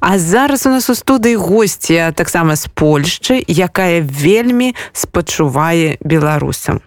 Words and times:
А 0.00 0.18
зараз 0.18 0.66
у 0.66 0.70
нас 0.70 0.90
у 0.90 0.94
студыі 0.94 1.36
госця 1.36 2.12
таксама 2.12 2.56
з 2.56 2.68
Польшчы, 2.74 3.44
якая 3.48 4.02
вельмі 4.02 4.74
спачувае 4.92 5.96
беларусам. 6.00 6.80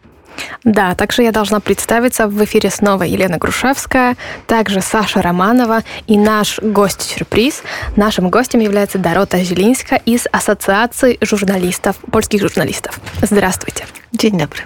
Да, 0.64 0.96
также 0.96 1.24
я 1.24 1.32
должна 1.32 1.60
представиться 1.60 2.28
в 2.28 2.44
эфире 2.44 2.70
снова 2.70 3.04
Елена 3.04 3.38
Грушевская, 3.38 4.16
также 4.48 4.82
Саша 4.82 5.22
Романова 5.22 5.84
и 6.08 6.18
наш 6.18 6.60
гость-сюрприз. 6.60 7.64
Нашим 7.96 8.30
гостем 8.30 8.60
является 8.60 8.98
Дорота 8.98 9.44
Зелинска 9.44 9.96
из 9.96 10.28
Ассоциации 10.32 11.18
журналистов, 11.22 11.98
польскich 12.12 12.42
журналистów. 12.42 13.00
Здравствуйте. 13.22 13.86
Dzień 14.14 14.38
dobry. 14.38 14.62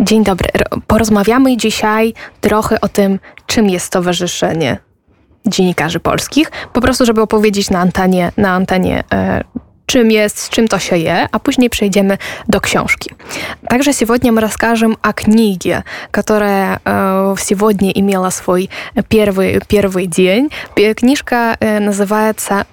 Dzień 0.00 0.24
dobry. 0.24 0.50
Porozmawiamy 0.86 1.56
dzisiaj 1.56 2.14
trochę 2.40 2.80
o 2.80 2.88
tym, 2.88 3.20
czym 3.46 3.68
jest 3.68 3.86
Stowarzyszenie 3.86 4.78
Dziennikarzy 5.45 5.99
Polskich, 5.99 6.51
po 6.73 6.81
prostu, 6.81 7.05
żeby 7.05 7.21
opowiedzieć 7.21 7.69
na 7.69 7.79
antenie, 7.79 8.31
na 8.37 8.51
antenie 8.51 9.03
e, 9.13 9.43
czym 9.85 10.11
есть, 10.11 10.39
с 10.39 10.49
чем 10.49 10.67
то 10.67 10.79
się 10.79 10.97
je, 10.97 11.27
а 11.31 11.39
później 11.39 11.69
przejdziemy 11.69 12.17
do 12.47 12.61
książki. 12.61 13.11
Также 13.69 13.93
сегодня 13.93 14.31
мы 14.31 14.41
расскажем 14.41 14.97
о 15.01 15.13
книге, 15.13 15.83
которая 16.11 16.79
э, 16.85 17.35
сегодня 17.39 17.91
имела 17.91 18.29
свой 18.29 18.69
первый, 19.09 19.61
первый 19.67 20.07
день. 20.07 20.49
Книжка 20.95 21.57
э, 21.59 21.79
называется 21.79 22.65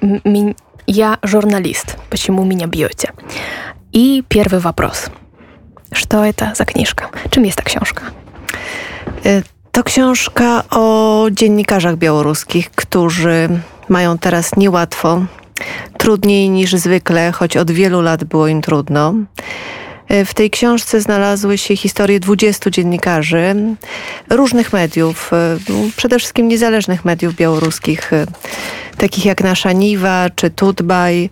«Я 0.86 1.18
журналист. 1.22 1.96
Почему 2.10 2.44
меня 2.44 2.66
бьете?» 2.66 3.12
И 3.92 4.24
первый 4.28 4.60
вопрос. 4.60 5.10
Что 5.92 6.24
это 6.24 6.54
за 6.54 6.64
книжка? 6.64 7.10
Czym 7.30 7.44
jest 7.44 7.58
ta 7.58 7.62
książka? 7.62 8.02
To 9.77 9.83
książka 9.83 10.63
o 10.69 11.25
dziennikarzach 11.31 11.95
białoruskich, 11.95 12.71
którzy 12.71 13.49
mają 13.89 14.17
teraz 14.17 14.55
niełatwo 14.55 15.25
trudniej 15.97 16.49
niż 16.49 16.71
zwykle, 16.71 17.31
choć 17.31 17.57
od 17.57 17.71
wielu 17.71 18.01
lat 18.01 18.23
było 18.23 18.47
im 18.47 18.61
trudno. 18.61 19.13
W 20.25 20.33
tej 20.33 20.49
książce 20.49 21.01
znalazły 21.01 21.57
się 21.57 21.75
historie 21.75 22.19
20 22.19 22.69
dziennikarzy 22.69 23.55
różnych 24.29 24.73
mediów, 24.73 25.31
przede 25.97 26.19
wszystkim 26.19 26.47
niezależnych 26.47 27.05
mediów 27.05 27.35
białoruskich, 27.35 28.11
takich 28.97 29.25
jak 29.25 29.43
Nasza 29.43 29.71
Niwa, 29.71 30.29
czy 30.35 30.49
Tutbaj, 30.49 31.29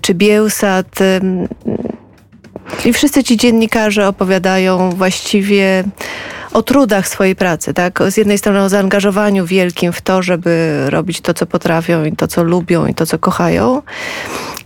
czy 0.00 0.14
Bielsat. 0.14 0.98
I 2.84 2.92
wszyscy 2.92 3.24
ci 3.24 3.36
dziennikarze 3.36 4.08
opowiadają 4.08 4.90
właściwie 4.90 5.84
o 6.52 6.62
trudach 6.62 7.08
swojej 7.08 7.36
pracy, 7.36 7.74
tak? 7.74 8.02
Z 8.08 8.16
jednej 8.16 8.38
strony 8.38 8.62
o 8.62 8.68
zaangażowaniu 8.68 9.46
wielkim 9.46 9.92
w 9.92 10.00
to, 10.00 10.22
żeby 10.22 10.84
robić 10.88 11.20
to, 11.20 11.34
co 11.34 11.46
potrafią 11.46 12.04
i 12.04 12.16
to, 12.16 12.28
co 12.28 12.42
lubią 12.42 12.86
i 12.86 12.94
to, 12.94 13.06
co 13.06 13.18
kochają 13.18 13.82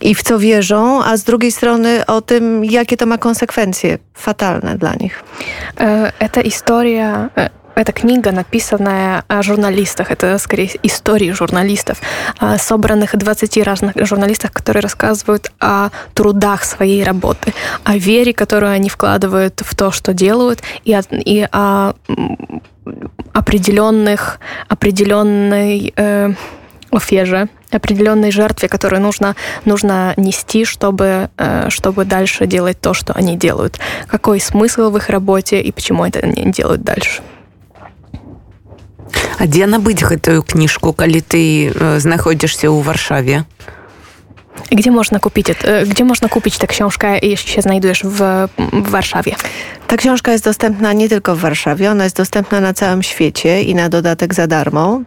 i 0.01 0.15
w 0.15 0.23
co 0.23 0.39
wierzą, 0.39 1.05
a 1.05 1.17
z 1.17 1.25
drugiej 1.25 1.53
strony 1.53 2.07
o 2.07 2.21
tym, 2.21 2.65
jakie 2.65 2.97
to 2.97 3.07
ma 3.07 3.19
konsekwencje 3.19 3.99
fatalne 4.15 4.79
dla 4.79 4.95
nich. 4.95 5.25
E, 5.81 6.13
e 6.19 6.29
ta 6.29 6.43
historia 6.43 7.31
e, 7.37 7.51
Эта 7.75 7.93
книга, 7.93 8.31
написанная 8.31 9.25
о 9.27 9.43
журналистах, 9.43 10.11
это 10.11 10.39
скорее 10.39 10.71
истории 10.83 11.33
журналистов, 11.33 12.01
собранных 12.59 13.17
20 13.17 13.59
разных 13.65 13.95
журналистов, 13.97 14.53
которые 14.53 14.83
рассказывают 14.83 15.51
о 15.61 15.91
трудах 16.15 16.65
своей 16.65 17.03
работы, 17.03 17.53
о 17.83 17.97
вере, 17.97 18.33
которую 18.33 18.73
они 18.73 18.89
вкладывают 18.89 19.61
в 19.65 19.75
то, 19.75 19.91
что 19.91 20.15
делают, 20.15 20.63
и 20.85 20.95
о, 20.95 21.03
и 21.11 21.47
о 21.51 21.95
определенных, 23.33 24.39
определенной 24.69 25.93
э, 25.97 26.33
офеже, 26.93 27.49
определенной 27.71 28.31
жертве, 28.31 28.69
которую 28.69 29.03
нужно, 29.03 29.35
нужно 29.65 30.15
нести, 30.17 30.65
чтобы, 30.65 31.31
э, 31.37 31.69
чтобы 31.71 32.05
дальше 32.05 32.47
делать 32.47 32.81
то, 32.81 32.95
что 32.95 33.13
они 33.15 33.37
делают. 33.37 33.79
Какой 34.07 34.41
смысл 34.41 34.91
в 34.91 34.97
их 34.97 35.09
работе 35.09 35.61
и 35.61 35.73
почему 35.73 36.07
это 36.07 36.21
они 36.21 36.53
делают 36.53 36.83
дальше. 36.83 37.23
А 39.40 39.48
дзе 39.48 39.66
набыць 39.66 40.04
гэтую 40.04 40.44
кніжку 40.44 40.92
калі 40.94 41.22
ты 41.22 41.72
знаходзішся 42.00 42.68
ў 42.68 42.84
варшаве 42.84 43.48
Gdzie 44.72 44.92
można 44.92 45.20
kupić, 45.20 45.48
gdzie 45.88 46.06
można 46.06 46.30
kupić 46.30 46.58
tę 46.58 46.68
książkę, 46.68 47.20
jeśli 47.22 47.52
się 47.52 47.62
znajdujesz 47.62 48.04
w, 48.04 48.48
w, 48.74 48.90
Warszawie? 48.90 49.36
Ta 49.88 49.98
książka 49.98 50.32
jest 50.32 50.44
dostępna 50.44 50.94
nie 50.94 51.10
tylko 51.10 51.36
w 51.36 51.40
Warszawie, 51.40 51.92
ona 51.92 52.04
jest 52.04 52.18
dostępna 52.18 52.62
na 52.62 52.74
całym 52.74 53.04
świecie 53.04 53.64
i 53.64 53.76
na 53.76 53.90
dodatek 53.90 54.34
za 54.34 54.48
darmo. 54.48 55.02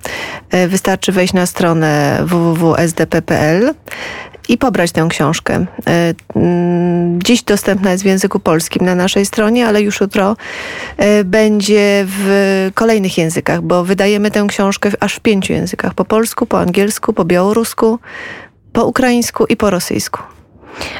Wystarczy 0.68 1.12
wejść 1.12 1.32
na 1.32 1.46
stronę 1.46 2.18
www.sdp.pl 2.24 3.74
i 4.49 4.57
pobrać 4.57 4.91
tę 4.91 5.07
książkę. 5.09 5.65
E, 5.87 6.13
mm, 6.35 7.21
dziś 7.21 7.43
dostępna 7.43 7.91
jest 7.91 8.03
w 8.03 8.07
języku 8.07 8.39
polskim 8.39 8.85
na 8.85 8.95
naszej 8.95 9.25
stronie, 9.25 9.67
ale 9.67 9.81
już 9.81 10.01
jutro 10.01 10.35
e, 10.97 11.23
będzie 11.23 12.05
w 12.07 12.71
kolejnych 12.73 13.17
językach, 13.17 13.61
bo 13.61 13.83
wydajemy 13.83 14.31
tę 14.31 14.45
książkę 14.47 14.91
aż 14.99 15.15
w 15.15 15.19
pięciu 15.19 15.53
językach. 15.53 15.93
Po 15.93 16.05
polsku, 16.05 16.45
po 16.45 16.59
angielsku, 16.59 17.13
po 17.13 17.25
białorusku, 17.25 17.99
po 18.73 18.85
ukraińsku 18.85 19.45
i 19.45 19.57
po 19.57 19.69
rosyjsku. 19.69 20.36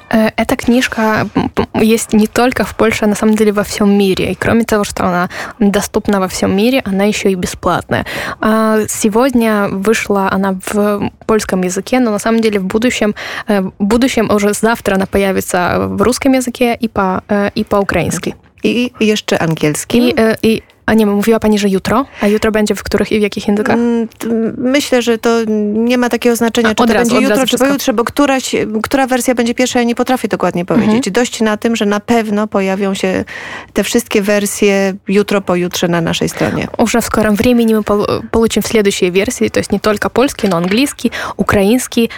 Э, 0.09 0.29
эта 0.35 0.55
книжка 0.55 1.27
есть 1.73 2.13
не 2.13 2.27
только 2.27 2.63
в 2.63 2.75
Польше, 2.75 3.05
а 3.05 3.07
на 3.07 3.15
самом 3.15 3.35
деле 3.35 3.51
во 3.51 3.63
всем 3.63 3.97
мире. 3.97 4.31
И 4.31 4.35
кроме 4.35 4.63
того, 4.63 4.83
что 4.83 5.03
она 5.05 5.29
доступна 5.59 6.19
во 6.19 6.27
всем 6.27 6.55
мире, 6.55 6.81
она 6.85 7.03
еще 7.03 7.31
и 7.31 7.35
бесплатная. 7.35 8.05
А 8.39 8.79
сегодня 8.87 9.67
вышла 9.69 10.29
она 10.31 10.59
в 10.65 11.11
польском 11.25 11.63
языке, 11.63 11.99
но 11.99 12.11
на 12.11 12.19
самом 12.19 12.41
деле 12.41 12.59
в 12.59 12.65
будущем, 12.65 13.15
э, 13.47 13.61
в 13.61 13.71
будущем 13.79 14.29
уже 14.31 14.53
завтра 14.53 14.95
она 14.95 15.05
появится 15.05 15.87
в 15.87 16.01
русском 16.01 16.33
языке 16.33 16.77
и 16.79 16.87
по, 16.87 17.23
э, 17.27 17.49
и 17.55 17.63
по-украински. 17.63 18.35
I 18.63 18.91
jeszcze 18.99 19.39
angielskim. 19.39 20.03
I, 20.03 20.13
i 20.41 20.61
a 20.86 20.94
nie, 20.94 21.06
mówiła 21.06 21.40
Pani, 21.40 21.58
że 21.58 21.68
jutro? 21.68 22.04
A 22.20 22.26
jutro 22.26 22.52
będzie 22.52 22.74
w 22.74 22.82
których 22.82 23.12
i 23.12 23.18
w 23.18 23.22
jakich 23.22 23.48
językach? 23.48 23.76
Mm, 23.76 24.08
myślę, 24.58 25.02
że 25.02 25.18
to 25.18 25.38
nie 25.66 25.98
ma 25.98 26.08
takiego 26.08 26.36
znaczenia, 26.36 26.68
a, 26.68 26.74
czy 26.74 26.86
to 26.86 26.92
razu, 26.92 27.10
będzie 27.10 27.28
jutro, 27.28 27.46
czy 27.46 27.58
pojutrze, 27.58 27.92
bo 27.92 28.04
któraś, 28.04 28.54
która 28.82 29.06
wersja 29.06 29.34
będzie 29.34 29.54
pierwsza, 29.54 29.78
ja 29.78 29.84
nie 29.84 29.94
potrafię 29.94 30.28
dokładnie 30.28 30.64
powiedzieć. 30.64 31.08
Mhm. 31.08 31.12
Dość 31.12 31.40
na 31.40 31.56
tym, 31.56 31.76
że 31.76 31.86
na 31.86 32.00
pewno 32.00 32.46
pojawią 32.46 32.94
się 32.94 33.24
te 33.72 33.84
wszystkie 33.84 34.22
wersje 34.22 34.94
jutro, 35.08 35.40
pojutrze 35.40 35.88
na 35.88 36.00
naszej 36.00 36.28
stronie. 36.28 36.68
Уже 36.78 37.00
в 37.00 37.04
скором 37.04 37.34
времени 37.34 37.74
мы 37.74 37.82
получим 38.30 38.62
следующие 38.62 39.10
версии, 39.10 39.48
то 39.48 39.60
есть 39.60 39.72
не 39.72 39.80
только 39.80 40.10
польский, 40.10 40.48
но 40.48 40.56
английский, 40.56 41.10
украинский, 41.36 42.10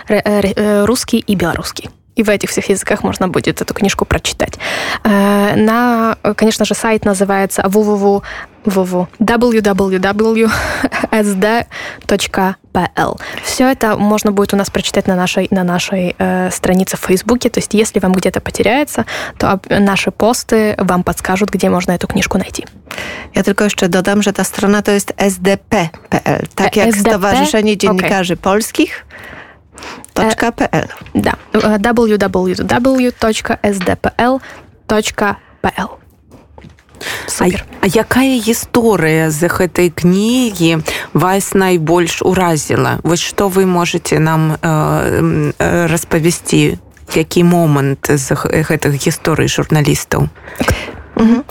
русский 0.84 1.24
и 1.26 1.36
белорусский. 1.36 1.88
и 2.16 2.22
в 2.22 2.28
этих 2.28 2.50
всех 2.50 2.68
языках 2.68 3.02
можно 3.02 3.28
будет 3.28 3.60
эту 3.60 3.74
книжку 3.74 4.04
прочитать. 4.04 4.54
Э, 5.02 5.56
на, 5.56 6.16
конечно 6.36 6.64
же, 6.64 6.74
сайт 6.74 7.04
называется 7.04 7.62
www 7.66 8.22
www.sd.pl. 8.65 10.49
Все 13.43 13.71
это 13.71 13.97
можно 13.97 14.31
будет 14.31 14.53
у 14.53 14.57
нас 14.57 14.69
прочитать 14.69 15.07
на 15.07 15.15
нашей, 15.15 15.47
на 15.51 15.63
нашей 15.63 16.15
э, 16.17 16.51
странице 16.51 16.97
в 16.97 16.99
Фейсбуке. 17.01 17.49
То 17.49 17.59
есть, 17.59 17.73
если 17.73 17.99
вам 17.99 18.13
где-то 18.13 18.41
потеряется, 18.41 19.05
то 19.37 19.59
наши 19.69 20.11
посты 20.11 20.75
вам 20.77 21.03
подскажут, 21.03 21.49
где 21.49 21.69
можно 21.69 21.91
эту 21.91 22.07
книжку 22.07 22.37
найти. 22.37 22.65
Ja 23.35 23.43
tylko 23.43 23.63
jeszcze 23.63 23.89
dodam, 23.89 24.23
że 24.23 24.33
ta 24.33 24.43
strona 24.43 24.81
to 24.81 24.91
jest 24.91 25.13
sdp.pl, 25.17 26.47
tak 26.55 26.75
jak 26.75 26.87
SDP? 26.87 27.09
Stowarzyszenie 27.09 27.77
Dziennikarzy 27.77 28.33
okay. 28.33 28.43
Polskich. 28.43 29.05
.pl. 30.55 30.87
Да, 31.15 31.33
www.sdpl.pl. 32.69 34.39
Супер. 37.27 37.65
А, 37.81 37.85
а 37.85 37.87
якая 37.87 38.39
гісторыя 38.39 39.31
з 39.31 39.47
гэтай 39.47 39.89
кнігі 39.89 40.83
вас 41.13 41.53
найбольш 41.53 42.21
уразіла? 42.21 42.99
Вось 43.03 43.23
што 43.23 43.47
вы 43.47 43.65
можете 43.65 44.19
нам 44.19 44.55
э, 44.61 45.53
распавесці? 45.87 46.77
Які 47.15 47.43
момант 47.43 48.05
з 48.05 48.37
гэтых 48.37 48.93
гісторый 48.93 49.49
журналістаў 49.49 50.29
Mhm. 51.19 51.43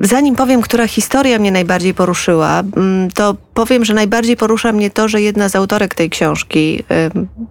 Zanim 0.00 0.36
powiem, 0.36 0.62
która 0.62 0.86
historia 0.86 1.38
mnie 1.38 1.52
najbardziej 1.52 1.94
poruszyła, 1.94 2.62
mm, 2.76 3.10
to 3.10 3.36
powiem, 3.54 3.84
że 3.84 3.94
najbardziej 3.94 4.36
porusza 4.36 4.72
mnie 4.72 4.90
to, 4.90 5.08
że 5.08 5.22
jedna 5.22 5.48
z 5.48 5.56
autorek 5.56 5.94
tej 5.94 6.10
książki, 6.10 6.84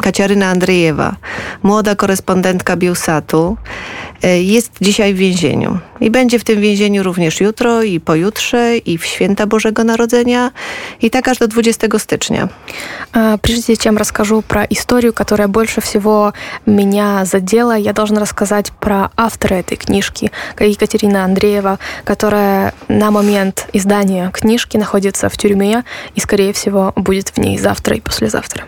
Kaciaryna 0.02 0.48
Andrzejewa, 0.48 1.16
młoda 1.64 1.96
korespondentka 1.96 2.76
Bielsatu, 2.76 3.58
e, 4.24 4.42
jest 4.42 4.72
dzisiaj 4.82 5.14
w 5.14 5.18
więzieniu. 5.18 5.78
I 6.02 6.12
będzie 6.12 6.40
w 6.40 6.44
tym 6.44 6.62
więzieniu 6.62 7.04
również 7.04 7.42
jutro 7.42 7.84
i 7.84 8.00
pojutrze 8.00 8.78
i 8.78 8.98
w 8.98 9.06
święta 9.06 9.48
Bożego 9.48 9.84
Narodzenia 9.84 10.52
i 11.02 11.10
tak 11.10 11.28
aż 11.28 11.38
do 11.38 11.48
20 11.48 12.00
stycznia. 12.00 12.48
Прежде 13.42 13.78
чем 13.78 13.98
расскажу 13.98 14.42
про 14.42 14.64
историю, 14.64 15.14
которая 15.14 15.48
больше 15.48 15.80
всего 15.80 16.34
меня 16.66 17.24
задела, 17.24 17.78
я 17.78 17.94
должна 17.94 18.20
рассказать 18.20 18.72
про 18.74 19.10
автора 19.16 19.56
этой 19.56 19.78
книжки, 19.78 20.32
Екатерина 20.60 21.24
Андреева, 21.24 21.80
которая 22.04 22.74
на 22.90 23.12
момент 23.12 23.68
издания 23.74 24.32
книжки 24.32 24.76
находится 24.78 25.30
в 25.30 25.38
тюрьме 25.38 25.86
и, 26.16 26.20
скорее 26.20 26.52
всего, 26.52 26.92
будет 26.96 27.30
в 27.30 27.38
ней 27.38 27.58
завтра 27.58 27.96
и 27.96 28.02
послезавтра. 28.02 28.66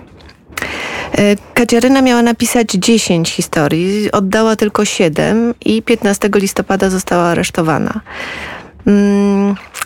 Kaciaryna 1.53 2.01
miała 2.01 2.21
napisać 2.21 2.67
10 2.67 3.29
historii, 3.29 4.11
oddała 4.11 4.55
tylko 4.55 4.85
7 4.85 5.53
i 5.65 5.81
15 5.81 6.29
listopada 6.35 6.89
została 6.89 7.23
aresztowana. 7.23 8.01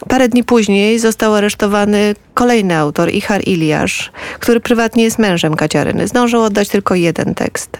Parę 0.07 0.27
dni 0.27 0.43
później 0.43 0.99
został 0.99 1.35
aresztowany 1.35 2.15
kolejny 2.33 2.75
autor, 2.75 3.13
Ichar 3.13 3.41
Iliasz, 3.47 4.11
który 4.39 4.59
prywatnie 4.59 5.03
jest 5.03 5.19
mężem 5.19 5.55
Kaciaryny. 5.55 6.07
Zdążył 6.07 6.41
oddać 6.41 6.69
tylko 6.69 6.95
jeden 6.95 7.35
tekst. 7.35 7.79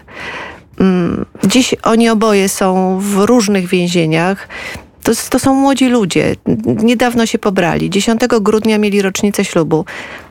Mm, 0.80 1.24
dziś 1.44 1.74
oni 1.82 2.08
oboje 2.08 2.48
są 2.48 2.98
w 3.00 3.16
różnych 3.16 3.68
więzieniach. 3.68 4.48
To, 5.02 5.12
to 5.30 5.38
są 5.38 5.54
młodzi 5.54 5.88
ludzie. 5.88 6.36
Niedawno 6.66 7.26
się 7.26 7.38
pobrali. 7.38 7.90
10 7.90 8.20
grudnia 8.40 8.78
mieli 8.78 9.02
rocznicę 9.02 9.44
ślubu. 9.44 9.84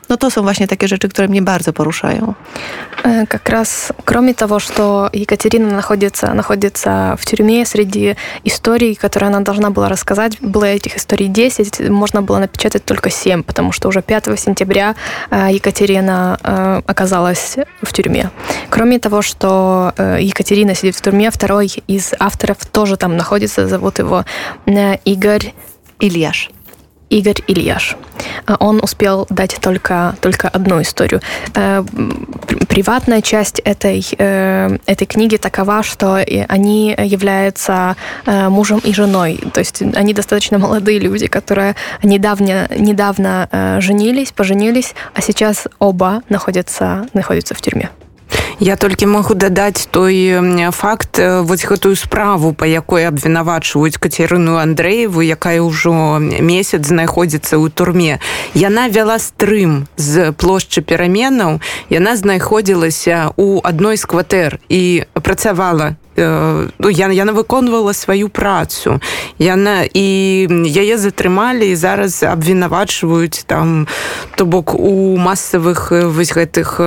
No 0.08 0.16
to 0.16 0.30
są 0.30 0.42
właśnie 0.42 0.68
takie 0.68 0.88
rzeczy, 0.88 1.08
które 1.08 1.28
mnie 1.28 1.42
bardzo 1.42 1.72
порушаją. 1.72 2.34
Как 3.28 3.48
раз, 3.48 3.92
кроме 4.04 4.34
того, 4.34 4.60
что 4.60 5.10
Екатерина 5.12 5.76
находится, 5.76 6.34
находится 6.34 7.16
в 7.18 7.24
тюрьме 7.26 7.66
среди 7.66 8.16
историй, 8.44 8.94
которые 8.94 9.28
она 9.28 9.40
должна 9.40 9.70
была 9.70 9.88
рассказать, 9.88 10.38
было 10.40 10.64
этих 10.64 10.96
историй 10.96 11.28
10, 11.28 11.90
можно 11.90 12.22
было 12.22 12.38
напечатать 12.38 12.84
только 12.84 13.10
7, 13.10 13.42
потому 13.42 13.72
что 13.72 13.88
уже 13.88 14.02
5 14.02 14.38
сентября 14.38 14.94
Екатерина 15.30 16.38
оказалась 16.86 17.56
в 17.82 17.92
тюрьме. 17.92 18.30
Кроме 18.70 18.98
того, 18.98 19.22
что 19.22 19.92
Екатерина 20.20 20.74
сидит 20.74 20.96
в 20.96 21.00
тюрьме, 21.00 21.30
второй 21.30 21.72
из 21.88 22.12
авторов 22.18 22.58
тоже 22.66 22.96
там 22.96 23.16
находится, 23.16 23.66
зовут 23.66 23.98
его 23.98 24.24
Игорь 25.04 25.54
Ильяш. 26.00 26.50
Игорь 27.12 27.42
Ильяш. 27.46 27.96
Он 28.58 28.80
успел 28.82 29.26
дать 29.28 29.58
только, 29.60 30.16
только 30.22 30.48
одну 30.48 30.80
историю. 30.80 31.20
Приватная 32.68 33.20
часть 33.20 33.58
этой, 33.58 34.00
этой 34.16 35.06
книги 35.06 35.36
такова, 35.36 35.82
что 35.82 36.14
они 36.48 36.96
являются 36.98 37.96
мужем 38.26 38.80
и 38.82 38.94
женой. 38.94 39.40
То 39.52 39.60
есть 39.60 39.82
они 39.82 40.14
достаточно 40.14 40.58
молодые 40.58 40.98
люди, 41.00 41.26
которые 41.26 41.76
недавно, 42.02 42.66
недавно 42.74 43.78
женились, 43.80 44.32
поженились, 44.32 44.94
а 45.14 45.20
сейчас 45.20 45.68
оба 45.78 46.22
находятся, 46.30 47.06
находятся 47.12 47.54
в 47.54 47.60
тюрьме. 47.60 47.90
Я 48.60 48.76
толькі 48.76 49.06
могу 49.06 49.34
дадаць 49.34 49.88
той 49.90 50.40
факт 50.70 51.18
вось 51.18 51.64
гэтую 51.64 51.96
справу 51.96 52.52
па 52.52 52.66
якой 52.66 53.06
абвінавачваюць 53.08 53.96
кацярыну 53.96 54.56
Андрееву 54.56 55.22
якая 55.22 55.62
ўжо 55.62 56.18
месяц 56.20 56.86
знаходзіцца 56.86 57.56
ў 57.56 57.70
турме. 57.70 58.18
Яна 58.54 58.88
вяла 58.88 59.18
стрым 59.18 59.88
з 59.96 60.32
плошчы 60.32 60.82
пераменаў. 60.82 61.60
Яна 61.90 62.16
знаходзілася 62.16 63.32
у 63.36 63.60
адной 63.64 63.96
з 63.96 64.04
кватэр 64.04 64.60
і 64.68 65.04
працавала 65.22 65.96
ну, 66.16 66.88
яна, 66.88 67.14
яна 67.14 67.32
выконвала 67.32 67.92
сваю 67.92 68.28
працу. 68.28 69.00
Яна 69.38 69.84
і 69.88 70.46
яе 70.68 70.98
затрымалі 70.98 71.72
і 71.72 71.76
зараз 71.76 72.22
абвінавачваюць 72.22 73.44
там 73.46 73.88
то 74.36 74.44
бок 74.44 74.74
у 74.74 75.16
масавых 75.16 75.90
вось 75.90 76.32
гэтых 76.32 76.80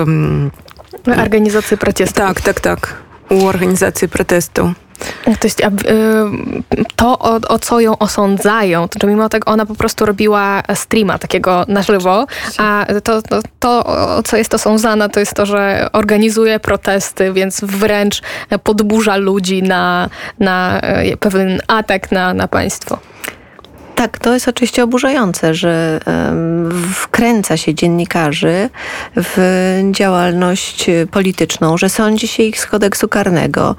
Организации 1.06 1.76
протестов. 1.76 2.26
Так, 2.26 2.40
tak, 2.40 2.61
tak. 2.61 2.96
U 3.31 3.46
organizacji 3.46 4.08
protestu. 4.08 4.75
To 5.25 5.46
jest 5.46 5.62
to, 6.96 7.19
o, 7.19 7.40
o, 7.49 7.58
co 7.58 7.81
ją 7.81 7.99
osądzają, 7.99 8.88
to 8.88 9.06
mimo 9.06 9.28
tego 9.28 9.50
ona 9.50 9.67
po 9.67 9.75
prostu 9.75 10.06
robiła 10.06 10.62
streama 10.75 11.19
takiego 11.19 11.64
na 11.69 11.82
żywo, 11.82 12.26
a 12.58 12.87
to, 13.05 13.22
to, 13.22 13.40
to, 13.58 13.87
o 14.17 14.22
co 14.22 14.37
jest 14.37 14.55
osądzana, 14.55 15.08
to 15.08 15.20
jest 15.20 15.34
to, 15.34 15.46
że 15.46 15.88
organizuje 15.93 16.61
protesty, 16.61 17.32
więc 17.32 17.61
wręcz 17.61 18.22
podburza 18.62 19.17
ludzi 19.17 19.62
na, 19.62 20.08
na 20.38 20.81
pewien 21.20 21.61
atak 21.69 22.12
na, 22.12 22.34
na 22.34 22.49
państwo. 22.49 22.99
Tak, 23.95 24.19
to 24.19 24.33
jest 24.33 24.47
oczywiście 24.47 24.83
oburzające, 24.83 25.53
że 25.53 26.00
wkręca 26.94 27.57
się 27.57 27.74
dziennikarzy 27.74 28.69
w 29.15 29.38
działalność 29.92 30.86
polityczną, 31.12 31.77
że 31.77 31.89
sądzi 31.89 32.27
się 32.27 32.44
ich 32.44 32.59
z 32.59 32.65
kodeksu 32.65 33.07
karnego, 33.07 33.75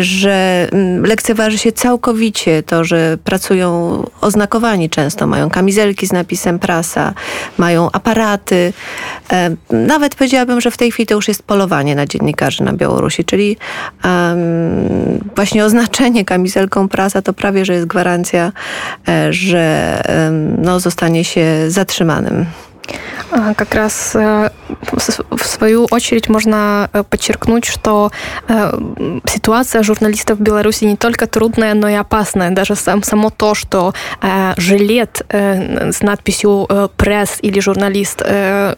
że 0.00 0.68
lekceważy 1.02 1.58
się 1.58 1.72
całkowicie 1.72 2.62
to, 2.62 2.84
że 2.84 3.18
pracują 3.24 4.02
oznakowani 4.20 4.90
często, 4.90 5.26
mają 5.26 5.50
kamizelki 5.50 6.06
z 6.06 6.12
napisem 6.12 6.58
prasa, 6.58 7.14
mają 7.58 7.90
aparaty. 7.92 8.72
Nawet 9.70 10.14
powiedziałabym, 10.14 10.60
że 10.60 10.70
w 10.70 10.76
tej 10.76 10.90
chwili 10.92 11.06
to 11.06 11.14
już 11.14 11.28
jest 11.28 11.42
polowanie 11.42 11.94
na 11.94 12.06
dziennikarzy 12.06 12.62
na 12.64 12.72
Białorusi, 12.72 13.24
czyli 13.24 13.56
właśnie 15.36 15.64
oznaczenie 15.64 16.24
kamizelką 16.24 16.88
prasa 16.88 17.22
to 17.22 17.32
prawie, 17.32 17.64
że 17.64 17.74
jest 17.74 17.86
gwarancja, 17.86 18.52
że 19.30 19.45
że 19.46 20.02
no, 20.58 20.80
zostanie 20.80 21.24
się 21.24 21.46
zatrzymanym. 21.68 22.46
Как 23.56 23.74
раз 23.74 24.14
в 24.14 25.44
свою 25.44 25.86
очередь 25.90 26.28
можно 26.28 26.88
подчеркнуть, 27.10 27.64
что 27.64 28.12
ситуация 29.24 29.82
журналистов 29.82 30.38
в 30.38 30.42
Беларуси 30.42 30.84
не 30.84 30.96
только 30.96 31.26
трудная, 31.26 31.74
но 31.74 31.88
и 31.88 31.94
опасная. 31.94 32.50
Даже 32.50 32.76
сам, 32.76 33.02
само 33.02 33.30
то, 33.30 33.54
что 33.54 33.94
жилет 34.56 35.22
с 35.28 36.00
надписью 36.02 36.68
«пресс» 36.96 37.38
или 37.42 37.58
«журналист» 37.60 38.22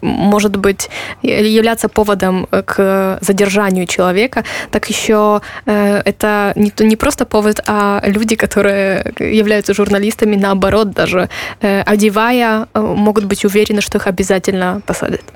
может 0.00 0.56
быть 0.56 0.88
являться 1.22 1.88
поводом 1.88 2.46
к 2.46 3.19
задержанию 3.20 3.87
человека, 3.87 4.44
так 4.70 4.88
еще 4.88 5.43
это 5.66 6.52
не 6.56 6.96
просто 6.96 7.26
повод, 7.26 7.61
а 7.66 8.00
люди, 8.04 8.34
которые 8.34 9.12
являются 9.19 9.75
журналистами, 9.75 10.37
наоборот, 10.37 10.90
даже 10.90 11.28
одевая, 11.61 12.66
могут 12.75 13.25
быть 13.25 13.44
уверены, 13.44 13.81
что 13.81 13.97
их 13.97 14.07
обязательно 14.07 14.81
посадят. 14.85 15.33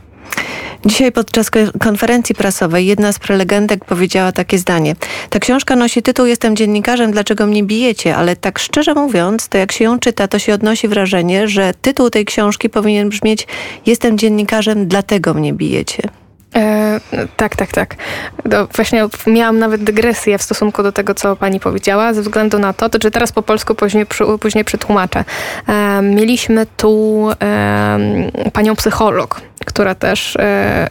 Dzisiaj 0.85 1.11
podczas 1.11 1.51
konferencji 1.79 2.35
prasowej 2.35 2.85
jedna 2.85 3.11
z 3.11 3.19
prelegentek 3.19 3.85
powiedziała 3.85 4.31
takie 4.31 4.57
zdanie. 4.57 4.95
Ta 5.29 5.39
książka 5.39 5.75
nosi 5.75 6.01
tytuł 6.01 6.25
Jestem 6.25 6.55
dziennikarzem, 6.55 7.11
dlaczego 7.11 7.47
mnie 7.47 7.63
bijecie? 7.63 8.15
Ale 8.15 8.35
tak 8.35 8.59
szczerze 8.59 8.93
mówiąc, 8.93 9.47
to 9.47 9.57
jak 9.57 9.71
się 9.71 9.83
ją 9.83 9.99
czyta, 9.99 10.27
to 10.27 10.39
się 10.39 10.53
odnosi 10.53 10.87
wrażenie, 10.87 11.47
że 11.47 11.73
tytuł 11.81 12.09
tej 12.09 12.25
książki 12.25 12.69
powinien 12.69 13.09
brzmieć 13.09 13.47
Jestem 13.85 14.17
dziennikarzem, 14.17 14.87
dlatego 14.87 15.33
mnie 15.33 15.53
bijecie. 15.53 16.09
E, 16.56 17.00
tak, 17.36 17.56
tak, 17.56 17.72
tak. 17.72 17.96
No, 18.44 18.66
właśnie 18.66 19.06
miałam 19.26 19.58
nawet 19.58 19.84
dygresję 19.84 20.38
w 20.38 20.42
stosunku 20.42 20.82
do 20.82 20.92
tego, 20.92 21.14
co 21.14 21.36
pani 21.36 21.60
powiedziała, 21.60 22.14
ze 22.14 22.22
względu 22.22 22.58
na 22.58 22.72
to, 22.72 22.88
to 22.88 22.98
czy 22.98 23.10
teraz 23.10 23.32
po 23.32 23.42
polsku 23.42 23.74
później, 23.74 24.06
później 24.40 24.64
przetłumaczę. 24.64 25.24
E, 25.68 26.02
mieliśmy 26.02 26.66
tu 26.76 27.28
e, 27.42 28.50
panią 28.52 28.76
psycholog, 28.76 29.40
która 29.64 29.94
też 29.94 30.36
e, 30.36 30.40
e, 30.42 30.88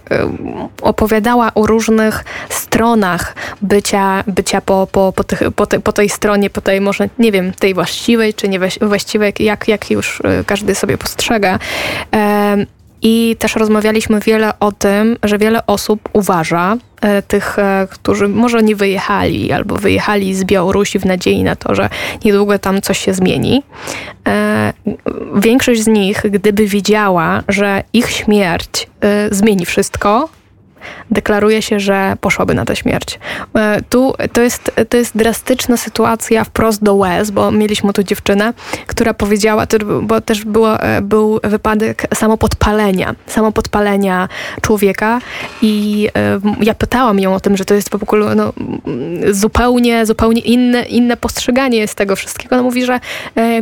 opowiadała 0.81 1.53
o 1.53 1.67
różnych 1.67 2.23
stronach 2.49 3.35
bycia, 3.61 4.23
bycia 4.27 4.61
po, 4.61 4.87
po, 4.91 5.13
po, 5.15 5.23
tych, 5.23 5.41
po, 5.55 5.65
te, 5.65 5.79
po 5.79 5.93
tej 5.93 6.09
stronie, 6.09 6.49
po 6.49 6.61
tej 6.61 6.81
może, 6.81 7.09
nie 7.19 7.31
wiem, 7.31 7.53
tej 7.53 7.73
właściwej 7.73 8.33
czy 8.33 8.49
niewłaściwej, 8.49 9.33
jak, 9.39 9.67
jak 9.67 9.91
już 9.91 10.21
e, 10.21 10.43
każdy 10.43 10.75
sobie 10.75 10.97
postrzega. 10.97 11.59
I 13.01 13.35
też 13.39 13.55
rozmawialiśmy 13.55 14.19
wiele 14.19 14.59
o 14.59 14.71
tym, 14.71 15.17
że 15.23 15.37
wiele 15.37 15.65
osób 15.67 16.09
uważa, 16.13 16.77
e, 17.01 17.21
tych, 17.21 17.59
e, 17.59 17.87
którzy 17.91 18.27
może 18.27 18.63
nie 18.63 18.75
wyjechali 18.75 19.51
albo 19.51 19.75
wyjechali 19.75 20.35
z 20.35 20.43
Białorusi 20.43 20.99
w 20.99 21.05
nadziei 21.05 21.43
na 21.43 21.55
to, 21.55 21.75
że 21.75 21.89
niedługo 22.25 22.59
tam 22.59 22.81
coś 22.81 22.97
się 22.99 23.13
zmieni. 23.13 23.63
E, 24.27 24.73
większość 25.35 25.83
z 25.83 25.87
nich, 25.87 26.21
gdyby 26.31 26.67
wiedziała, 26.67 27.43
że 27.47 27.83
ich 27.93 28.09
śmierć 28.09 28.87
zmieni 29.31 29.65
wszystko, 29.65 30.29
deklaruje 31.11 31.61
się, 31.61 31.79
że 31.79 32.15
poszłaby 32.21 32.53
na 32.53 32.65
tę 32.65 32.75
śmierć. 32.75 33.19
E, 33.55 33.81
tu 33.89 34.13
to 34.33 34.41
jest, 34.41 34.71
to 34.89 34.97
jest 34.97 35.17
drastyczna 35.17 35.77
sytuacja 35.77 36.43
wprost 36.43 36.83
do 36.83 36.95
łez, 36.95 37.31
bo 37.31 37.51
mieliśmy 37.51 37.93
tu 37.93 38.03
dziewczynę, 38.03 38.53
która 38.87 39.13
powiedziała, 39.13 39.65
bo 40.01 40.21
też 40.21 40.45
było, 40.45 40.79
e, 40.79 41.01
był 41.01 41.39
wypadek 41.43 42.07
samopodpalenia, 42.13 43.15
samopodpalenia 43.27 44.29
człowieka 44.61 45.21
i 45.61 46.07
e, 46.15 46.39
ja 46.61 46.73
pytałam 46.73 47.19
ją 47.19 47.35
o 47.35 47.39
tym, 47.39 47.57
że 47.57 47.65
to 47.65 47.73
jest 47.73 47.89
w 47.89 48.03
ogóle 48.03 48.35
no, 48.35 48.53
zupełnie, 49.31 50.05
zupełnie 50.05 50.41
inne, 50.41 50.83
inne 50.83 51.17
postrzeganie 51.17 51.77
jest 51.77 51.95
tego 51.95 52.15
wszystkiego. 52.15 52.55
Ona 52.55 52.63
mówi, 52.63 52.85
że 52.85 52.99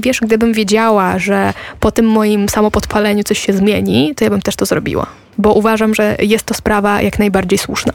wiesz, 0.02 0.20
gdybym 0.20 0.54
wiedziała, 0.54 1.20
że 1.20 1.54
po 1.80 1.92
tym 1.92 2.06
moim 2.06 2.50
samopodpaleniu 2.50 3.24
coś 3.24 3.40
się 3.40 3.54
zmieni, 3.54 4.16
to 4.16 4.24
ja 4.24 4.30
bym 4.30 4.42
też 4.42 4.56
to 4.56 4.66
zrobiła 4.66 5.08
bo 5.40 5.54
uważam, 5.54 5.96
że 5.96 6.16
jest 6.20 6.46
to 6.46 6.54
sprawa 6.54 7.02
jak 7.02 7.20
najbardziej 7.20 7.60
słuszna. 7.60 7.94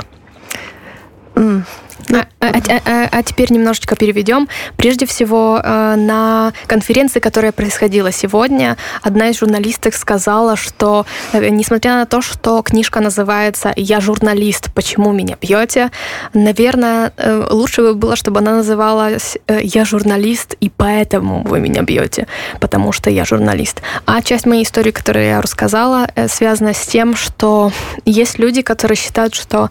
Mm. 1.37 1.65
А, 2.11 2.27
а, 2.41 2.53
а, 2.85 3.09
а 3.11 3.23
теперь 3.23 3.53
немножечко 3.53 3.97
переведем. 3.97 4.49
Прежде 4.77 5.07
всего, 5.07 5.61
на 5.63 6.53
конференции, 6.67 7.21
которая 7.21 7.53
происходила 7.53 8.13
сегодня, 8.13 8.77
одна 9.03 9.31
из 9.31 9.39
журналисток 9.39 9.95
сказала, 9.95 10.57
что 10.57 11.07
несмотря 11.33 11.93
на 11.97 12.07
то, 12.07 12.21
что 12.21 12.63
книжка 12.63 13.01
называется 13.01 13.73
«Я 13.77 14.01
журналист, 14.01 14.73
почему 14.75 15.13
меня 15.13 15.37
бьете?», 15.41 15.91
наверное, 16.35 17.13
лучше 17.51 17.83
бы 17.83 17.95
было, 17.95 18.17
чтобы 18.17 18.41
она 18.41 18.57
называлась 18.57 19.39
«Я 19.49 19.85
журналист, 19.85 20.55
и 20.61 20.69
поэтому 20.69 21.43
вы 21.45 21.61
меня 21.61 21.83
бьете, 21.83 22.27
потому 22.61 22.93
что 22.93 23.09
я 23.09 23.25
журналист». 23.25 23.83
А 24.05 24.21
часть 24.21 24.47
моей 24.47 24.65
истории, 24.65 24.91
которую 24.91 25.27
я 25.27 25.41
рассказала, 25.41 26.09
связана 26.29 26.75
с 26.75 26.87
тем, 26.87 27.17
что 27.17 27.73
есть 28.05 28.39
люди, 28.39 28.63
которые 28.63 28.97
считают, 28.97 29.35
что 29.35 29.71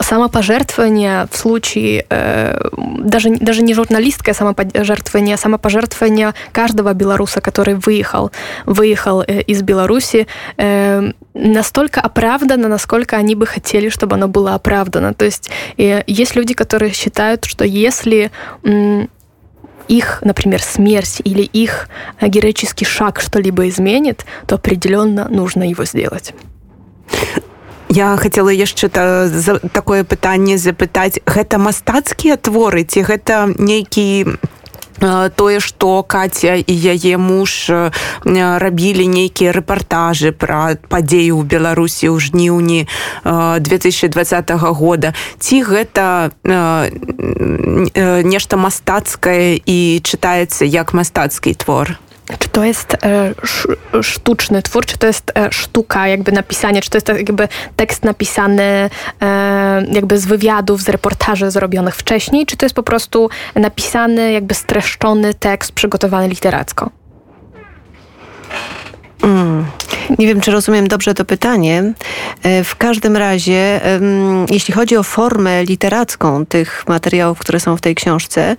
самопожертвование 0.00 1.28
в 1.30 1.36
случае 1.36 1.49
случае 1.50 2.04
э, 2.10 2.68
даже, 2.98 3.30
даже 3.30 3.62
не 3.62 3.74
журналистское 3.74 4.34
самопожертвование, 4.34 5.34
а 5.34 5.38
самопожертвование 5.38 6.32
каждого 6.52 6.94
белоруса, 6.94 7.40
который 7.40 7.74
выехал, 7.74 8.30
выехал 8.66 9.22
э, 9.22 9.42
из 9.50 9.62
Беларуси, 9.62 10.26
э, 10.58 11.12
настолько 11.34 12.00
оправдано, 12.00 12.68
насколько 12.68 13.16
они 13.16 13.34
бы 13.34 13.46
хотели, 13.46 13.88
чтобы 13.88 14.14
оно 14.14 14.28
было 14.28 14.54
оправдано. 14.54 15.12
То 15.12 15.24
есть 15.24 15.50
э, 15.78 16.02
есть 16.06 16.36
люди, 16.36 16.54
которые 16.54 16.92
считают, 16.92 17.44
что 17.44 17.64
если 17.64 18.30
их, 19.88 20.22
например, 20.24 20.62
смерть 20.62 21.20
или 21.24 21.42
их 21.42 21.88
героический 22.22 22.86
шаг 22.86 23.20
что-либо 23.20 23.68
изменит, 23.68 24.24
то 24.46 24.54
определенно 24.54 25.28
нужно 25.28 25.64
его 25.68 25.84
сделать. 25.84 26.32
Я 27.90 28.16
хотела 28.16 28.50
яшчэ 28.50 28.88
та, 28.88 29.26
за 29.26 29.58
такое 29.58 30.04
пытанне 30.04 30.58
запытаць. 30.58 31.18
Гэта 31.26 31.58
мастацкія 31.58 32.36
творы 32.38 32.86
ці 32.86 33.02
гэта 33.02 33.50
нейкі 33.58 34.38
тое 35.36 35.60
што 35.60 36.02
каця 36.02 36.60
і 36.60 36.74
яе 36.76 37.16
муж 37.16 37.72
рабілі 38.24 39.06
нейкія 39.08 39.52
рэпартажы 39.56 40.32
пра 40.36 40.76
падзею 40.92 41.40
ў 41.40 41.48
беларусі 41.48 42.12
ў 42.12 42.20
жніўні 42.20 42.84
2020 43.24 44.52
года. 44.76 45.16
Ці 45.40 45.56
гэта 45.64 46.30
нешта 48.28 48.54
мастацкае 48.60 49.56
і 49.64 49.78
чытаецца 50.04 50.68
як 50.68 50.92
мастацкі 50.92 51.56
твор 51.56 51.96
Czy 52.38 52.48
to 52.48 52.64
jest 52.64 52.96
e, 53.04 53.34
sztuczny 54.02 54.62
twór, 54.62 54.86
czy 54.86 54.98
to 54.98 55.06
jest 55.06 55.32
e, 55.38 55.48
sztuka, 55.52 56.08
jakby 56.08 56.32
napisanie, 56.32 56.82
czy 56.82 56.90
to 56.90 56.96
jest 56.96 57.08
jakby 57.08 57.48
tekst 57.76 58.04
napisany 58.04 58.90
e, 59.22 59.86
jakby 59.92 60.18
z 60.18 60.26
wywiadów, 60.26 60.82
z 60.82 60.88
reportaży 60.88 61.50
zrobionych 61.50 61.96
wcześniej, 61.96 62.46
czy 62.46 62.56
to 62.56 62.66
jest 62.66 62.76
po 62.76 62.82
prostu 62.82 63.30
napisany, 63.54 64.32
jakby 64.32 64.54
streszczony 64.54 65.34
tekst 65.34 65.72
przygotowany 65.72 66.28
literacko? 66.28 66.90
Mm. 69.22 69.66
Nie 70.18 70.26
wiem, 70.26 70.40
czy 70.40 70.50
rozumiem 70.50 70.88
dobrze 70.88 71.14
to 71.14 71.24
pytanie. 71.24 71.92
E, 72.42 72.64
w 72.64 72.76
każdym 72.76 73.16
razie, 73.16 73.80
jeśli 74.50 74.74
chodzi 74.74 74.96
o 74.96 75.02
formę 75.02 75.64
literacką 75.64 76.46
tych 76.46 76.84
materiałów, 76.88 77.38
które 77.38 77.60
są 77.60 77.76
w 77.76 77.80
tej 77.80 77.94
książce, 77.94 78.56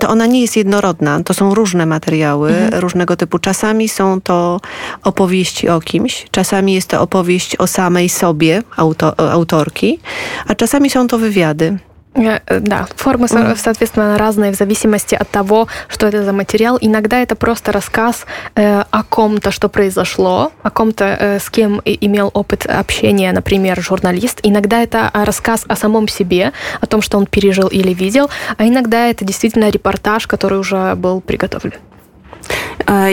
to 0.00 0.08
ona 0.08 0.26
nie 0.26 0.40
jest 0.40 0.56
jednorodna. 0.56 1.22
To 1.22 1.34
są 1.34 1.54
różne 1.54 1.86
materiały, 1.86 2.50
mhm. 2.50 2.82
różnego 2.82 3.16
typu. 3.16 3.38
Czasami 3.38 3.88
są 3.88 4.20
to 4.20 4.60
opowieści 5.02 5.68
o 5.68 5.80
kimś, 5.80 6.26
czasami 6.30 6.74
jest 6.74 6.88
to 6.88 7.00
opowieść 7.00 7.56
o 7.56 7.66
samej 7.66 8.08
sobie, 8.08 8.62
auto, 8.76 9.32
autorki, 9.32 9.98
a 10.46 10.54
czasami 10.54 10.90
są 10.90 11.08
to 11.08 11.18
wywiady. 11.18 11.78
Э, 12.14 12.40
да, 12.60 12.86
формы, 12.96 13.28
соответственно, 13.28 14.18
разные 14.18 14.52
в 14.52 14.56
зависимости 14.56 15.14
от 15.14 15.28
того, 15.30 15.68
что 15.88 16.06
это 16.06 16.24
за 16.24 16.32
материал. 16.32 16.76
Иногда 16.80 17.18
это 17.18 17.36
просто 17.36 17.72
рассказ 17.72 18.26
э, 18.56 18.82
о 18.90 19.02
ком-то, 19.04 19.50
что 19.50 19.68
произошло, 19.68 20.52
о 20.62 20.70
ком-то, 20.70 21.04
э, 21.04 21.38
с 21.38 21.50
кем 21.50 21.80
имел 21.84 22.30
опыт 22.34 22.66
общения, 22.66 23.32
например, 23.32 23.80
журналист. 23.80 24.40
Иногда 24.42 24.82
это 24.82 25.10
рассказ 25.12 25.64
о 25.68 25.76
самом 25.76 26.08
себе, 26.08 26.52
о 26.80 26.86
том, 26.86 27.00
что 27.02 27.16
он 27.16 27.26
пережил 27.26 27.68
или 27.68 27.94
видел, 27.94 28.28
а 28.56 28.66
иногда 28.66 29.06
это 29.06 29.24
действительно 29.24 29.70
репортаж, 29.70 30.26
который 30.26 30.58
уже 30.58 30.94
был 30.96 31.20
приготовлен. 31.20 31.74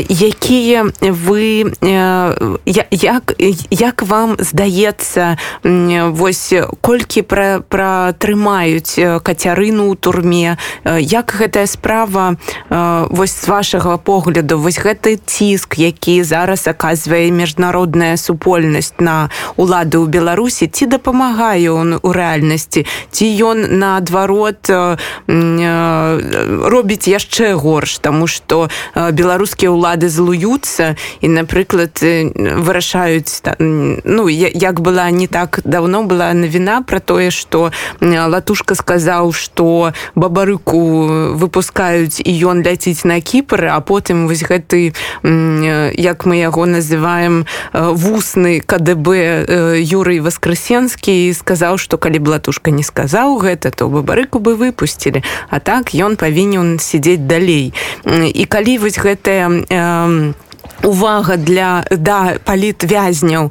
Якія 0.10 0.89
вы 1.01 1.72
як 2.65 3.34
як 3.70 4.01
вам 4.01 4.36
здаецца 4.39 5.38
вось 5.63 6.53
колькі 6.82 7.22
пра 7.22 7.62
пратрымаюць 7.62 9.22
кацярыну 9.22 9.94
ў 9.94 9.96
турме 10.01 10.58
як 10.98 11.36
гэтая 11.38 11.67
справа 11.67 12.38
вось 12.70 13.36
з 13.38 13.48
вашага 13.48 13.98
погляду? 13.98 14.58
Вось 14.58 14.79
гэты 14.82 15.20
ціск 15.22 15.77
які 15.77 16.24
зараз 16.24 16.67
аказвае 16.67 17.29
міжнародная 17.32 18.17
супольнасць 18.17 18.98
на 18.98 19.29
улады 19.58 20.01
ў 20.01 20.10
беларусі 20.10 20.67
ці 20.67 20.89
дапамагае 20.89 21.70
он 21.70 22.00
у 22.01 22.10
рэальнасці? 22.10 22.86
Ці 23.12 23.25
ён 23.46 23.77
наадварот 23.77 24.72
робіць 26.74 27.08
яшчэ 27.08 27.53
горш? 27.53 28.00
Таму 28.01 28.25
што 28.25 28.70
беларускі 28.96 29.26
беларускія 29.27 29.75
ўлады 29.75 30.07
злуюцца 30.07 30.96
і 31.19 31.27
напрыклад 31.27 32.00
вырашаюць 32.00 33.43
ну 33.60 34.27
як 34.31 34.79
была 34.79 35.12
не 35.12 35.27
так 35.27 35.60
давно 35.67 36.07
была 36.07 36.31
навіна 36.31 36.79
про 36.88 37.03
тое 37.03 37.27
что 37.31 37.75
латушка 38.00 38.75
сказаў 38.79 39.36
что 39.36 39.91
бабарыку 40.15 41.36
выпускаюць 41.36 42.24
і 42.24 42.31
ён 42.48 42.63
ляціць 42.63 43.03
на 43.03 43.19
кіпр 43.19 43.67
а 43.67 43.84
потым 43.84 44.31
вось 44.31 44.48
гэты 44.48 44.96
як 45.27 46.24
мы 46.24 46.39
яго 46.39 46.63
называем 46.63 47.43
вусны 47.75 48.63
кДб 48.63 49.12
юрый 49.84 50.24
васкрасенскі 50.24 51.36
сказаў 51.36 51.75
что 51.75 52.00
калі 52.00 52.24
б 52.24 52.39
латушка 52.39 52.72
не 52.72 52.88
сказаў 52.88 53.36
гэта 53.43 53.75
то 53.75 53.91
бабарыку 53.91 54.39
бы 54.39 54.55
выпусцілі 54.55 55.19
а 55.51 55.60
так 55.60 55.91
ён 55.91 56.15
павінен 56.15 56.79
сядзець 56.79 57.27
далей. 57.27 57.74
І 58.07 58.46
калі 58.46 58.77
вось 58.77 58.98
гэтая 59.17 60.33
увага 60.83 61.38
для 61.38 61.83
да 61.89 62.38
палітвязняў 62.45 63.50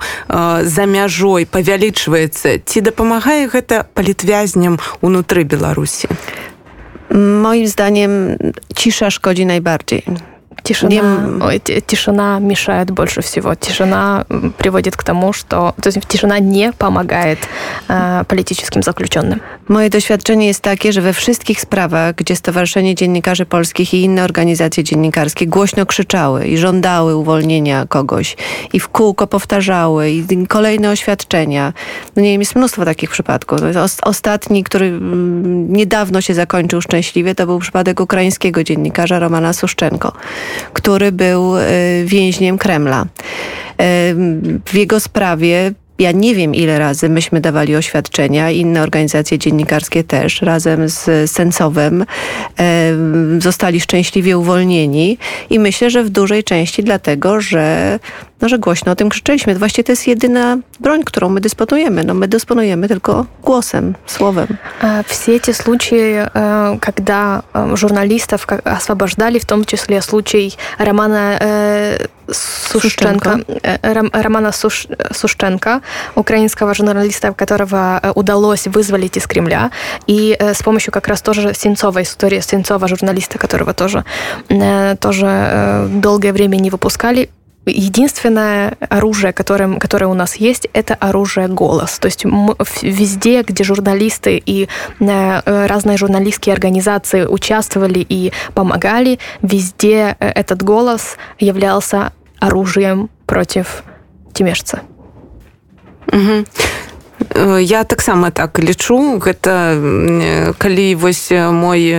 за 0.63 0.85
мяжой 0.87 1.47
павялічваецца 1.47 2.63
ці 2.63 2.79
дапамагае 2.87 3.51
гэта 3.51 3.83
палітвязням 3.95 4.79
унутры 5.03 5.43
беларусі 5.43 6.07
moim 7.11 7.67
zdaniem 7.67 8.39
cisza 8.75 9.11
szkodzi 9.11 9.45
najbardziej 9.47 10.07
Тишина, 10.63 10.91
не... 10.91 11.45
ой, 11.45 11.59
тишина 11.61 12.41
мешает 12.41 12.91
больше 12.91 13.21
всего. 13.21 13.55
Тишина 13.55 14.27
приводит 14.59 14.97
к 14.97 15.05
тому, 15.05 15.33
что 15.33 15.75
то 15.81 15.89
есть 15.89 16.01
тишина 16.09 16.41
nie 16.41 16.73
pomagает 16.73 17.39
e, 17.89 18.25
politycznym 18.27 18.83
zakljuczonym. 18.83 19.41
Moje 19.69 19.91
doświadczenie 19.91 20.47
jest 20.47 20.61
takie, 20.61 20.93
że 20.93 21.01
we 21.01 21.13
wszystkich 21.13 21.61
sprawach, 21.61 22.15
gdzie 22.15 22.37
Stowarzyszenie 22.37 22.95
Dziennikarzy 22.95 23.47
Polskich 23.47 23.95
i 23.95 24.03
inne 24.03 24.25
organizacje 24.25 24.85
dziennikarskie 24.85 25.47
głośno 25.47 25.87
krzyczały 25.87 26.47
i 26.47 26.59
żądały 26.59 27.17
uwolnienia 27.17 27.87
kogoś 27.87 28.37
i 28.73 28.81
w 28.81 28.89
kółko 28.89 29.27
powtarzały 29.27 30.11
i 30.11 30.47
kolejne 30.49 30.91
oświadczenia. 30.91 31.73
No 32.17 32.23
nie 32.23 32.31
wiem, 32.31 32.41
jest 32.41 32.57
mnóstwo 32.57 32.85
takich 32.85 33.11
przypadków. 33.11 33.61
Ostatni, 34.03 34.65
który 34.65 34.87
mm, 34.87 35.73
niedawno 35.73 36.21
się 36.21 36.35
zakończył 36.35 36.81
szczęśliwie, 36.81 37.35
to 37.35 37.47
był 37.47 37.59
przypadek 37.59 38.01
ukraińskiego 38.01 38.65
dziennikarza 38.65 39.19
Romana 39.19 39.53
Suszczenko 39.53 40.13
który 40.73 41.13
był 41.13 41.57
e, 41.57 41.65
więźniem 42.05 42.59
Kremla. 42.59 43.03
E, 43.03 43.07
w 44.65 44.75
jego 44.75 45.01
sprawie 45.01 45.73
ja 46.02 46.12
nie 46.12 46.36
wiem, 46.36 46.56
ile 46.56 46.80
razy 46.80 47.10
myśmy 47.10 47.42
dawali 47.42 47.76
oświadczenia, 47.76 48.52
inne 48.52 48.84
organizacje 48.84 49.38
dziennikarskie 49.38 50.04
też, 50.04 50.42
razem 50.42 50.90
z 50.90 51.32
Sensowem 51.32 52.06
e, 52.60 52.94
zostali 53.40 53.82
szczęśliwie 53.82 54.38
uwolnieni 54.38 55.18
i 55.50 55.60
myślę, 55.60 55.90
że 55.90 56.04
w 56.04 56.10
dużej 56.10 56.44
części 56.44 56.84
dlatego, 56.84 57.42
że 57.42 58.00
no, 58.42 58.50
że 58.50 58.60
głośno 58.60 58.92
o 58.92 58.96
tym 58.96 59.10
krzyczeliśmy. 59.10 59.56
Właściwie 59.56 59.84
to 59.84 59.92
jest 59.92 60.08
jedyna 60.08 60.58
broń, 60.80 61.04
którą 61.04 61.30
my 61.30 61.42
dysponujemy. 61.42 62.04
No, 62.04 62.14
my 62.14 62.28
dysponujemy 62.28 62.88
tylko 62.88 63.26
głosem, 63.44 63.96
słowem. 64.06 64.48
Все 65.06 65.36
эти 65.36 65.54
случаи, 65.54 66.28
когда 66.80 67.44
журналистов 67.74 68.48
освобождали, 68.64 69.40
в 69.40 69.46
том 69.46 69.66
числе 69.66 70.02
случай 70.02 70.52
Романа 70.80 71.40
Сушченко, 72.31 73.41
Романа 74.13 74.53
Суш, 74.53 74.87
Сушченко, 75.13 75.81
украинского 76.15 76.75
журналиста, 76.75 77.33
которого 77.33 78.01
удалось 78.15 78.67
вызволить 78.67 79.17
из 79.17 79.27
Кремля, 79.27 79.71
и 80.07 80.37
с 80.39 80.63
помощью 80.63 80.93
как 80.93 81.09
раз 81.09 81.23
тоже 81.23 81.55
Сенцова, 81.55 82.03
истории 82.03 82.41
Сенцова, 82.41 82.89
журналиста, 82.89 83.39
которого 83.39 83.75
тоже, 83.75 84.05
тоже 85.01 85.89
долгое 85.91 86.33
время 86.33 86.57
не 86.57 86.71
выпускали, 86.71 87.31
единственное 87.67 88.77
оружие, 88.89 89.33
которым, 89.33 89.79
которое 89.79 90.07
у 90.07 90.15
нас 90.15 90.37
есть, 90.37 90.69
это 90.73 90.95
оружие 90.95 91.49
голос. 91.49 91.99
То 91.99 92.07
есть 92.07 92.25
мы, 92.25 92.55
везде, 92.83 93.43
где 93.43 93.65
журналисты 93.65 94.43
и 94.45 94.69
э, 95.01 95.67
разные 95.67 95.97
журналистские 95.97 96.55
организации 96.55 97.25
участвовали 97.25 98.07
и 98.09 98.33
помогали, 98.55 99.19
везде 99.43 100.17
э, 100.19 100.29
этот 100.29 100.63
голос 100.63 101.17
являлся 101.39 102.13
оружием 102.41 103.11
против 103.27 103.85
тимешца. 104.33 104.83
Угу. 106.09 106.45
Я 107.61 107.85
таксама 107.85 108.31
так 108.31 108.59
лічу. 108.59 109.19
Гэта 109.19 110.55
калі 110.59 110.95
вось 110.95 111.31
мой 111.31 111.97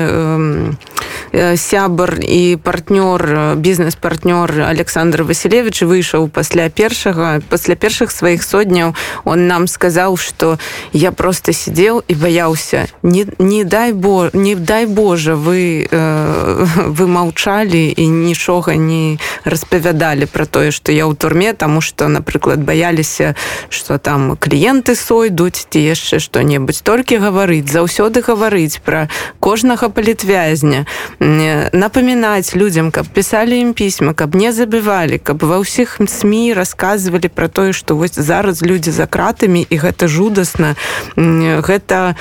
сябар 1.56 2.20
і 2.24 2.58
партнёр 2.64 3.56
бізнес-партнёр 3.56 4.62
Александр 4.62 5.24
Василевич 5.24 5.82
выйшаў 5.84 6.28
пасля 6.30 6.70
першага 6.70 7.42
пасля 7.50 7.76
першых 7.76 8.12
сваіх 8.12 8.44
сотняў. 8.44 8.96
Он 9.26 9.48
нам 9.48 9.68
сказаў 9.68 10.18
что 10.18 10.58
я 10.94 11.12
просто 11.12 11.54
сидел 11.54 12.04
і 12.08 12.16
баяўся. 12.16 12.88
Не, 13.04 13.26
не 13.40 13.64
дай 13.64 13.94
бо 13.94 14.30
не 14.34 14.56
дай 14.56 14.86
Боже 14.86 15.36
вы 15.36 15.88
э, 15.90 16.66
вы 16.88 17.08
маўчалі 17.08 17.94
і 17.98 18.08
нічога 18.08 18.76
не 18.76 19.20
распавядалі 19.46 20.26
про 20.26 20.46
тое 20.46 20.72
что 20.72 20.92
я 20.92 21.06
ў 21.06 21.16
турме 21.16 21.54
тому 21.54 21.82
что 21.82 22.08
напрыклад 22.08 22.60
баяліся 22.60 23.36
что 23.70 23.98
там 23.98 24.38
кліенты 24.38 24.96
сойдуць 25.28 25.68
ці 25.70 25.80
яшчэ 25.84 26.20
што-небудзь. 26.24 26.82
Толькі 26.88 27.20
гаварыць 27.20 27.68
заўсёды 27.68 28.24
гаварыць 28.24 28.80
пра 28.80 29.12
кожнага 29.40 29.90
палітвязня. 29.90 30.88
Напамінаць 31.20 32.56
людям 32.56 32.92
каб 32.92 33.12
пісалі 33.12 33.60
ім 33.60 33.74
пісьма 33.74 34.14
каб 34.14 34.36
не 34.36 34.56
забывалі 34.56 35.20
каб 35.20 35.44
ва 35.44 35.60
ўсіх 35.60 36.00
сМ 36.00 36.56
рассказывалі 36.56 37.28
про 37.28 37.48
тое 37.52 37.74
что 37.74 38.00
вось 38.00 38.16
зараз 38.16 38.64
людзі 38.64 38.92
за 38.92 39.08
кратамі 39.08 39.68
і 39.68 39.76
гэта 39.76 40.08
жудасна 40.08 40.76
гэта 41.18 42.16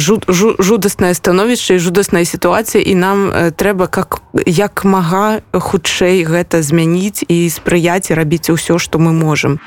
жуд, 0.00 0.24
жу, 0.28 0.56
жудаснае 0.58 1.12
становішча 1.12 1.76
і 1.76 1.78
жудасная 1.78 2.24
сітуацыя 2.24 2.80
і 2.80 2.94
нам 2.94 3.18
трэба 3.52 3.86
как 3.92 4.24
як 4.48 4.84
мага 4.88 5.44
хутчэй 5.52 6.24
гэта 6.24 6.64
змяніць 6.64 7.24
і 7.28 7.48
спрыяць 7.52 8.08
і 8.08 8.16
рабіць 8.16 8.48
усё 8.48 8.80
што 8.80 8.96
мы 8.96 9.12
можемм 9.12 9.60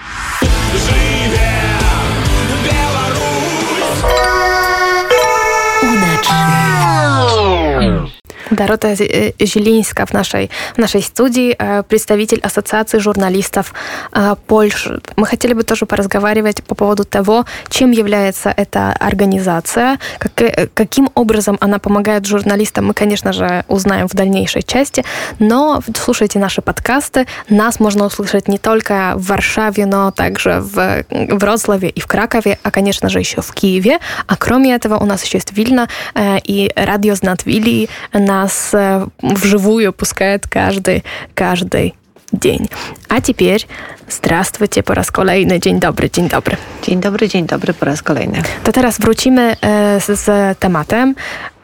Дорота 8.51 8.95
Зелинска 8.95 10.05
в 10.05 10.13
нашей, 10.13 10.49
в 10.75 10.77
нашей 10.77 11.01
студии, 11.01 11.55
э, 11.57 11.83
представитель 11.83 12.39
Ассоциации 12.39 12.99
журналистов 12.99 13.73
э, 14.13 14.35
Польши. 14.47 15.01
Мы 15.15 15.25
хотели 15.25 15.53
бы 15.53 15.63
тоже 15.63 15.85
поразговаривать 15.85 16.63
по 16.63 16.75
поводу 16.75 17.03
того, 17.03 17.45
чем 17.69 17.91
является 17.91 18.53
эта 18.55 18.93
организация, 18.93 19.99
как, 20.17 20.41
э, 20.41 20.67
каким 20.73 21.09
образом 21.15 21.57
она 21.59 21.79
помогает 21.79 22.25
журналистам. 22.25 22.87
Мы, 22.87 22.93
конечно 22.93 23.33
же, 23.33 23.65
узнаем 23.67 24.07
в 24.07 24.13
дальнейшей 24.13 24.63
части, 24.63 25.03
но 25.39 25.81
слушайте 25.95 26.39
наши 26.39 26.61
подкасты. 26.61 27.27
Нас 27.49 27.79
можно 27.79 28.05
услышать 28.05 28.47
не 28.47 28.57
только 28.57 29.13
в 29.15 29.27
Варшаве, 29.27 29.85
но 29.85 30.11
также 30.11 30.59
в 30.61 31.03
Вроцлаве 31.09 31.89
и 31.89 31.99
в 31.99 32.07
Кракове, 32.07 32.59
а, 32.63 32.71
конечно 32.71 33.09
же, 33.09 33.19
еще 33.19 33.41
в 33.41 33.53
Киеве. 33.53 33.99
А 34.27 34.37
кроме 34.37 34.73
этого, 34.73 34.97
у 34.97 35.05
нас 35.05 35.23
еще 35.23 35.37
есть 35.37 35.51
Вильна 35.51 35.87
и 36.15 36.71
радио 36.75 37.15
Знатвили 37.15 37.89
на 38.13 38.36
нас 38.36 38.70
э, 38.74 39.06
вживую 39.22 39.92
пускает 39.92 40.46
каждый, 40.46 41.04
каждый 41.34 41.94
день. 42.32 42.68
А 43.08 43.20
теперь 43.20 43.66
здравствуйте 44.08 44.82
po 44.82 44.94
raz 44.94 45.10
kolejny. 45.10 45.60
Dzień 45.60 45.80
dobry, 45.80 46.10
dzień 46.10 46.28
dobry. 46.28 46.56
Dzień 46.82 47.00
dobry, 47.00 47.28
dzień 47.28 47.46
dobry 47.46 47.74
po 47.74 47.84
raz 47.84 48.02
kolejny. 48.02 48.42
To 48.64 48.72
teraz 48.72 48.98
wrócimy 48.98 49.56
e, 49.60 50.00
z, 50.00 50.20
z 50.20 50.58
tematem. 50.58 51.14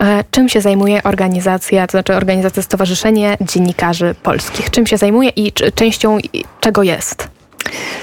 E, 0.01 0.25
czym 0.31 0.49
się 0.49 0.61
zajmuje 0.61 1.03
organizacja, 1.03 1.87
to 1.87 1.91
znaczy 1.91 2.15
organizacja 2.15 2.63
Stowarzyszenie 2.63 3.37
Dziennikarzy 3.41 4.15
Polskich? 4.23 4.71
Czym 4.71 4.87
się 4.87 4.97
zajmuje 4.97 5.31
i 5.37 5.53
częścią 5.53 6.19
czego 6.61 6.83
jest? 6.83 7.32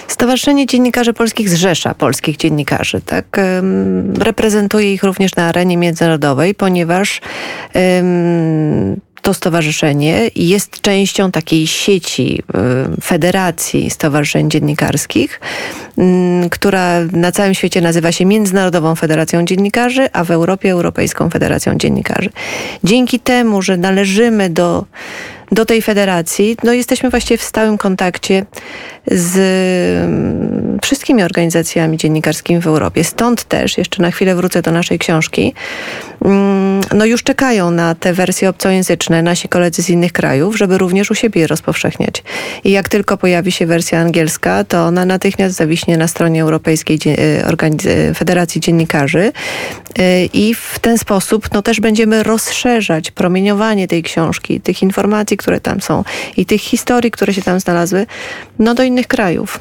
Stowarzyszenie 0.09 0.67
Dziennikarzy 0.67 1.13
Polskich 1.13 1.49
zrzesza 1.49 1.95
polskich 1.95 2.37
dziennikarzy. 2.37 3.01
Tak? 3.01 3.41
Reprezentuje 4.19 4.95
ich 4.95 5.03
również 5.03 5.37
na 5.37 5.45
arenie 5.45 5.77
międzynarodowej, 5.77 6.55
ponieważ 6.55 7.21
to 9.23 9.35
stowarzyszenie 9.35 10.31
jest 10.37 10.81
częścią 10.81 11.31
takiej 11.31 11.67
sieci 11.67 12.43
Federacji 13.03 13.91
Stowarzyszeń 13.91 14.51
Dziennikarskich, 14.51 15.41
która 16.51 17.01
na 17.13 17.33
całym 17.33 17.55
świecie 17.55 17.81
nazywa 17.81 18.13
się 18.13 18.25
Międzynarodową 18.25 18.95
Federacją 18.95 19.45
Dziennikarzy, 19.45 20.09
a 20.13 20.25
w 20.25 20.31
Europie 20.31 20.71
Europejską 20.71 21.31
Federacją 21.31 21.75
Dziennikarzy. 21.75 22.31
Dzięki 22.85 23.21
temu, 23.21 23.63
że 23.63 23.77
należymy 23.77 24.51
do 24.51 24.85
do 25.53 25.65
tej 25.65 25.83
federacji, 25.83 26.57
no 26.65 26.73
jesteśmy 26.73 27.11
właściwie 27.11 27.39
w 27.39 27.43
stałym 27.43 27.79
kontakcie 27.79 28.47
z 29.07 29.37
mm, 30.05 30.79
wszystkimi 30.83 31.23
organizacjami 31.23 31.97
dziennikarskimi 31.97 32.61
w 32.61 32.67
Europie. 32.67 33.05
Stąd 33.05 33.45
też, 33.45 33.79
jeszcze 33.79 34.03
na 34.03 34.11
chwilę 34.11 34.35
wrócę 34.35 34.63
do 34.63 34.71
naszej 34.71 34.99
książki, 34.99 35.55
mm, 36.25 36.70
no 36.95 37.05
już 37.05 37.23
czekają 37.23 37.71
na 37.71 37.95
te 37.95 38.13
wersje 38.13 38.49
obcojęzyczne 38.49 39.23
nasi 39.23 39.49
koledzy 39.49 39.83
z 39.83 39.91
innych 39.91 40.13
krajów, 40.13 40.59
żeby 40.59 40.79
również 40.79 41.11
u 41.11 41.15
siebie 41.15 41.41
je 41.41 41.47
rozpowszechniać. 41.47 42.23
I 42.65 42.71
jak 42.71 42.89
tylko 42.89 43.17
pojawi 43.17 43.53
się 43.53 43.67
wersja 43.67 44.01
angielska, 44.01 44.65
to 44.65 44.85
ona 44.85 45.05
natychmiast 45.05 45.57
zawiśnie 45.57 45.97
na 45.97 46.09
stronie 46.09 46.43
Europejskiej 46.43 46.99
e, 47.07 48.15
Federacji 48.15 48.61
Dziennikarzy 48.61 49.33
e, 49.99 50.25
i 50.25 50.55
w 50.55 50.79
ten 50.79 50.99
sposób 50.99 51.49
no 51.53 51.63
też 51.63 51.81
będziemy 51.81 52.23
rozszerzać 52.23 53.11
promieniowanie 53.11 53.89
tej 53.89 54.03
książki, 54.03 54.61
tych 54.61 54.83
informacji, 54.83 55.37
które 55.37 55.61
tam 55.61 55.81
są 55.81 56.05
i 56.37 56.47
tych 56.47 56.61
historii, 56.61 57.11
które 57.11 57.35
się 57.35 57.43
tam 57.43 57.61
znalazły, 57.61 58.07
no 58.59 58.75
do 58.75 58.83
innych 58.83 59.07
krajów. 59.07 59.61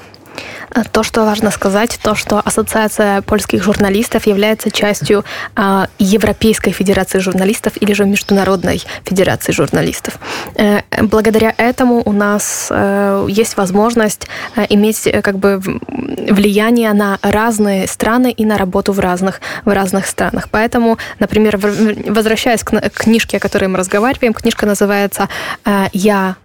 То, 0.92 1.04
что 1.04 1.26
важно 1.26 1.52
сказать, 1.52 2.00
то, 2.02 2.16
что 2.16 2.40
Ассоциация 2.40 3.22
польских 3.22 3.64
журналистов 3.64 4.28
является 4.28 4.72
частью 4.72 5.26
э, 5.56 5.86
Европейской 5.98 6.72
Федерации 6.72 7.20
журналистов 7.20 7.74
или 7.82 7.94
же 7.94 8.06
Международной 8.06 8.82
Федерации 9.04 9.52
журналистов. 9.52 10.20
Э, 10.56 10.82
благодаря 11.02 11.54
этому 11.58 12.02
у 12.06 12.12
нас 12.12 12.68
э, 12.70 13.26
есть 13.30 13.58
возможность 13.58 14.28
э, 14.56 14.66
иметь 14.70 15.08
э, 15.08 15.22
как 15.22 15.38
бы 15.38 15.60
влияние 15.60 16.94
на 16.94 17.18
разные 17.22 17.88
страны 17.88 18.32
и 18.32 18.46
на 18.46 18.58
работу 18.58 18.94
в 18.94 19.00
разных, 19.00 19.42
в 19.66 19.74
разных 19.74 20.06
странах. 20.06 20.50
Поэтому, 20.52 20.98
например, 21.20 21.58
возвращаясь 21.58 22.64
к 22.64 22.90
книжке, 22.92 23.38
о 23.38 23.40
которой 23.40 23.66
мы 23.66 23.78
разговариваем, 23.78 24.34
книжка 24.34 24.66
называется 24.66 25.30
э, 25.66 25.88
«Я 25.94 26.36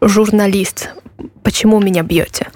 журналист 0.00 0.90
почему 1.42 1.80
меня 1.80 2.02
бьете. 2.02 2.46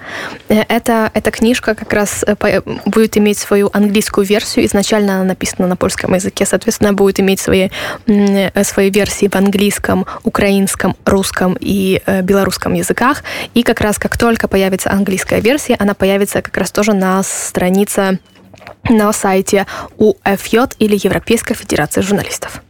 Э, 0.49 0.63
это, 0.67 1.11
эта 1.13 1.31
книжка 1.31 1.75
как 1.75 1.93
раз 1.93 2.23
э, 2.25 2.61
будет 2.85 3.17
иметь 3.17 3.37
свою 3.37 3.69
английскую 3.73 4.25
версию. 4.25 4.65
Изначально 4.65 5.15
она 5.15 5.23
написана 5.23 5.67
на 5.67 5.75
польском 5.75 6.13
языке, 6.13 6.45
соответственно, 6.45 6.93
будет 6.93 7.19
иметь 7.19 7.39
свои, 7.39 7.69
э, 8.07 8.63
свои 8.63 8.89
версии 8.89 9.27
в 9.27 9.35
английском, 9.35 10.05
украинском, 10.23 10.95
русском 11.05 11.57
и 11.59 12.01
белорусском 12.23 12.73
языках. 12.73 13.23
И 13.53 13.63
как 13.63 13.81
раз 13.81 13.97
как 13.97 14.17
только 14.17 14.47
появится 14.47 14.91
английская 14.91 15.41
версия, 15.41 15.75
она 15.79 15.93
появится 15.93 16.41
как 16.41 16.57
раз 16.57 16.71
тоже 16.71 16.93
на 16.93 17.23
странице 17.23 18.19
на 18.89 19.11
сайте 19.13 19.65
УФЙ 19.97 20.75
или 20.79 20.99
Европейской 21.01 21.53
Федерации 21.53 22.01
журналистов. 22.01 22.61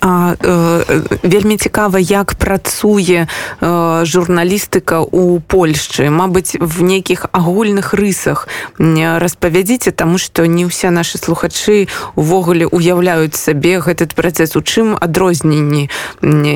А, 0.00 0.34
э, 0.40 1.18
вельмі 1.22 1.56
цікава 1.56 1.98
як 1.98 2.34
працуе 2.34 3.26
э, 3.60 4.04
журналістыка 4.04 5.00
у 5.00 5.40
Польшчы. 5.40 6.08
Мабыць 6.08 6.56
в 6.60 6.82
нейкіх 6.82 7.26
агульных 7.32 7.92
рысах. 7.92 8.48
Распавядзіце 8.78 9.92
таму 9.92 10.16
што 10.16 10.46
не 10.46 10.64
ўсе 10.64 10.88
нашы 10.90 11.18
слухачы 11.20 11.88
увогуле 12.16 12.64
уяўляюць 12.64 13.36
сабе 13.36 13.80
гэтый 13.80 14.08
працэс. 14.08 14.56
У 14.56 14.62
чым 14.64 14.96
адрозненні? 14.96 15.90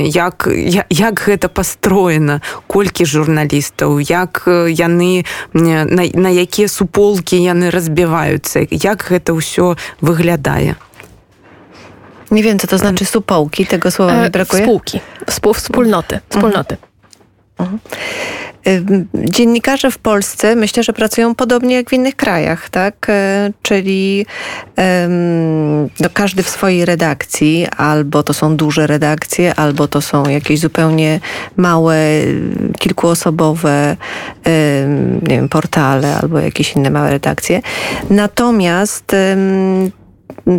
Як, 0.08 0.48
як 0.88 1.14
гэта 1.20 1.48
пастроена? 1.48 2.40
Колькі 2.66 3.04
журналістаў? 3.04 4.00
Як 4.00 4.48
яны 4.72 5.24
на, 5.52 5.84
на 5.84 6.30
якія 6.32 6.68
суполкі 6.68 7.36
яны 7.36 7.68
разбіваюцца? 7.68 8.64
Як 8.70 9.04
гэта 9.12 9.36
ўсё 9.36 9.76
выглядае 10.00 10.80
Nie 12.34 12.42
wiem, 12.42 12.58
co 12.58 12.66
to 12.66 12.78
znaczy 12.78 13.04
supołki, 13.04 13.66
tego 13.66 13.90
słowa 13.90 14.12
mi 14.12 14.26
e, 14.26 14.30
brakuje. 14.30 14.62
Spółki, 14.62 15.00
wspólnoty, 15.56 16.20
wspólnoty. 16.28 16.76
Mhm. 17.58 17.78
Dziennikarze 19.14 19.90
w 19.90 19.98
Polsce 19.98 20.56
myślę, 20.56 20.82
że 20.82 20.92
pracują 20.92 21.34
podobnie 21.34 21.76
jak 21.76 21.90
w 21.90 21.92
innych 21.92 22.16
krajach, 22.16 22.70
tak? 22.70 23.06
E, 23.08 23.50
czyli 23.62 24.26
no, 26.00 26.08
każdy 26.12 26.42
w 26.42 26.48
swojej 26.48 26.84
redakcji, 26.84 27.66
albo 27.76 28.22
to 28.22 28.34
są 28.34 28.56
duże 28.56 28.86
redakcje, 28.86 29.54
albo 29.54 29.88
to 29.88 30.00
są 30.00 30.28
jakieś 30.28 30.60
zupełnie 30.60 31.20
małe, 31.56 31.98
kilkuosobowe 32.78 33.96
nie 35.22 35.36
wiem, 35.36 35.48
portale, 35.48 36.16
albo 36.16 36.38
jakieś 36.38 36.72
inne 36.72 36.90
małe 36.90 37.10
redakcje. 37.10 37.60
Natomiast 38.10 39.16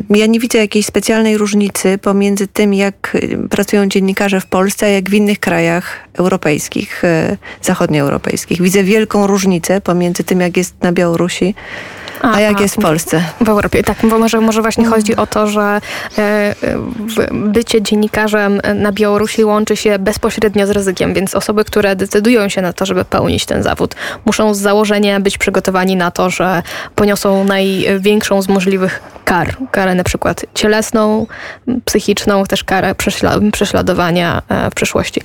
ja 0.09 0.25
nie 0.25 0.39
widzę 0.39 0.57
jakiejś 0.57 0.85
specjalnej 0.85 1.37
różnicy 1.37 1.97
pomiędzy 1.97 2.47
tym, 2.47 2.73
jak 2.73 3.17
pracują 3.49 3.87
dziennikarze 3.87 4.41
w 4.41 4.45
Polsce, 4.45 4.85
a 4.85 4.89
jak 4.89 5.09
w 5.09 5.13
innych 5.13 5.39
krajach 5.39 5.99
europejskich, 6.13 7.03
e, 7.03 7.37
zachodnioeuropejskich. 7.61 8.61
Widzę 8.61 8.83
wielką 8.83 9.27
różnicę 9.27 9.81
pomiędzy 9.81 10.23
tym, 10.23 10.39
jak 10.41 10.57
jest 10.57 10.81
na 10.81 10.91
Białorusi, 10.91 11.55
a, 12.21 12.35
a 12.35 12.39
jak 12.39 12.59
jest 12.59 12.75
w 12.75 12.81
Polsce? 12.81 13.23
W 13.41 13.49
Europie, 13.49 13.83
tak. 13.83 13.97
Bo 14.03 14.19
może, 14.19 14.41
może 14.41 14.61
właśnie 14.61 14.85
chodzi 14.85 15.15
o 15.15 15.27
to, 15.27 15.47
że 15.47 15.81
e, 16.17 16.55
bycie 17.31 17.81
dziennikarzem 17.81 18.61
na 18.75 18.91
Białorusi 18.91 19.45
łączy 19.45 19.75
się 19.75 19.99
bezpośrednio 19.99 20.67
z 20.67 20.69
ryzykiem, 20.69 21.13
więc 21.13 21.35
osoby, 21.35 21.65
które 21.65 21.95
decydują 21.95 22.49
się 22.49 22.61
na 22.61 22.73
to, 22.73 22.85
żeby 22.85 23.05
pełnić 23.05 23.45
ten 23.45 23.63
zawód, 23.63 23.95
muszą 24.25 24.53
z 24.53 24.59
założenia 24.59 25.19
być 25.19 25.37
przygotowani 25.37 25.95
na 25.95 26.11
to, 26.11 26.29
że 26.29 26.63
poniosą 26.95 27.43
największą 27.43 28.41
z 28.41 28.47
możliwych 28.47 29.01
kar. 29.34 29.56
Karę 29.70 29.94
na 29.94 30.04
przykład 30.04 30.44
cielesną, 30.54 31.26
psychiczną, 31.84 32.44
też 32.44 32.64
karę 32.64 32.94
prześladowania 33.52 34.42
e, 34.48 34.70
w 34.70 34.74
przyszłości. 34.74 35.20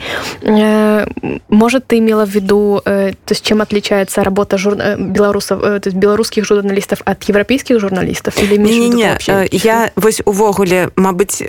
E, 0.45 1.05
może 1.49 1.81
ты 1.81 1.97
имела 1.97 2.25
в 2.25 2.29
виду, 2.29 2.81
то 3.25 3.31
есть 3.31 3.45
чем 3.45 3.61
отличается 3.61 4.23
работа 4.23 4.57
жур... 4.57 4.77
белорусов, 4.97 5.61
то 5.61 5.81
есть 5.85 5.97
белорусских 5.97 6.45
журналистов 6.45 7.01
от 7.05 7.23
европейских 7.23 7.79
журналистов? 7.79 8.37
Или 8.43 8.57
не, 8.57 8.79
не, 8.79 8.89
не. 8.89 9.17
Я 9.51 9.91
вось 9.95 10.21
увогуле, 10.25 10.89
мабыць, 10.95 11.41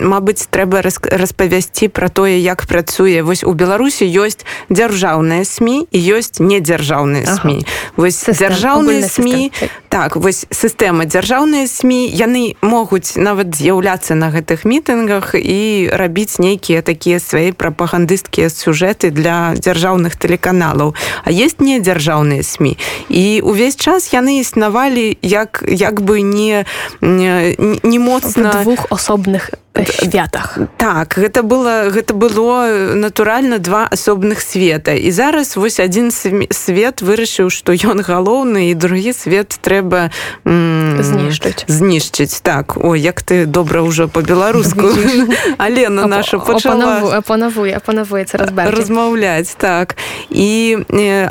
мабыць, 0.00 0.46
трэба 0.50 0.82
распавясці 0.82 1.88
пра 1.88 2.08
тое, 2.08 2.38
як 2.38 2.66
працуе. 2.66 3.22
Вось 3.22 3.44
у 3.44 3.52
Беларусі 3.52 4.04
ёсць 4.04 4.44
дзяржаўныя 4.70 5.44
СМі 5.44 5.86
і 5.90 5.98
ёсць 5.98 6.40
недзяржаўныя 6.40 7.26
СМі. 7.26 7.64
Ага. 7.64 7.92
Вось 7.96 8.24
дзяржаўныя 8.24 9.08
СМі, 9.08 9.52
так, 9.88 10.16
вось 10.16 10.46
сістэма 10.50 11.04
дзяржаўныя 11.04 11.66
СМі 11.66 12.07
яны 12.09 12.55
могуць 12.61 13.15
нават 13.15 13.55
з'яўляцца 13.55 14.15
на 14.15 14.29
гэтых 14.33 14.65
мітынгах 14.65 15.35
і 15.37 15.89
рабіць 15.93 16.39
нейкія 16.39 16.81
такія 16.81 17.19
свае 17.19 17.53
прапагандысцкія 17.53 18.49
сюжэты 18.49 19.11
для 19.11 19.53
дзяржаўных 19.55 20.17
тэлеканалаў. 20.17 20.95
А 21.23 21.29
есть 21.31 21.61
не 21.61 21.79
дзяржаўныя 21.79 22.43
сМ 22.43 22.75
і 23.09 23.41
увесь 23.43 23.75
час 23.75 24.13
яны 24.13 24.39
існавалі 24.41 25.17
як 25.21 25.63
як 25.67 26.01
бы 26.01 26.21
не 26.21 26.65
не, 27.01 27.55
не 27.83 27.99
моцна. 27.99 28.63
Двух 28.63 28.87
асобных 28.89 29.51
святах. 29.75 30.57
Так 30.77 31.17
гэта 31.17 31.43
было 31.43 31.89
гэта 31.89 32.13
было 32.13 32.93
натуральна 32.95 33.59
два 33.59 33.87
асобных 33.87 34.41
света. 34.41 34.93
І 34.93 35.11
зараз 35.11 35.55
вось 35.55 35.79
адзін 35.79 36.11
свет 36.11 37.01
вырашыў 37.01 37.49
што 37.49 37.73
ён 37.73 38.01
галоўны 38.01 38.71
і 38.71 38.73
другі 38.73 39.13
свет 39.13 39.55
трэба 39.61 40.11
знішчыць. 40.45 41.65
знішчыць. 41.67 42.41
Так 42.41 42.77
о 42.77 42.95
як 42.95 43.21
ты 43.21 43.45
добра 43.45 43.81
ўжо 43.81 44.07
по-беларуску 44.07 44.89
алена 45.57 46.05
наша 46.07 46.39
пачала 46.39 47.17
апанавуе 47.17 47.75
апанавуецца 47.75 48.37
размаўляць. 48.37 49.55
Так. 49.55 49.95
І 50.29 50.77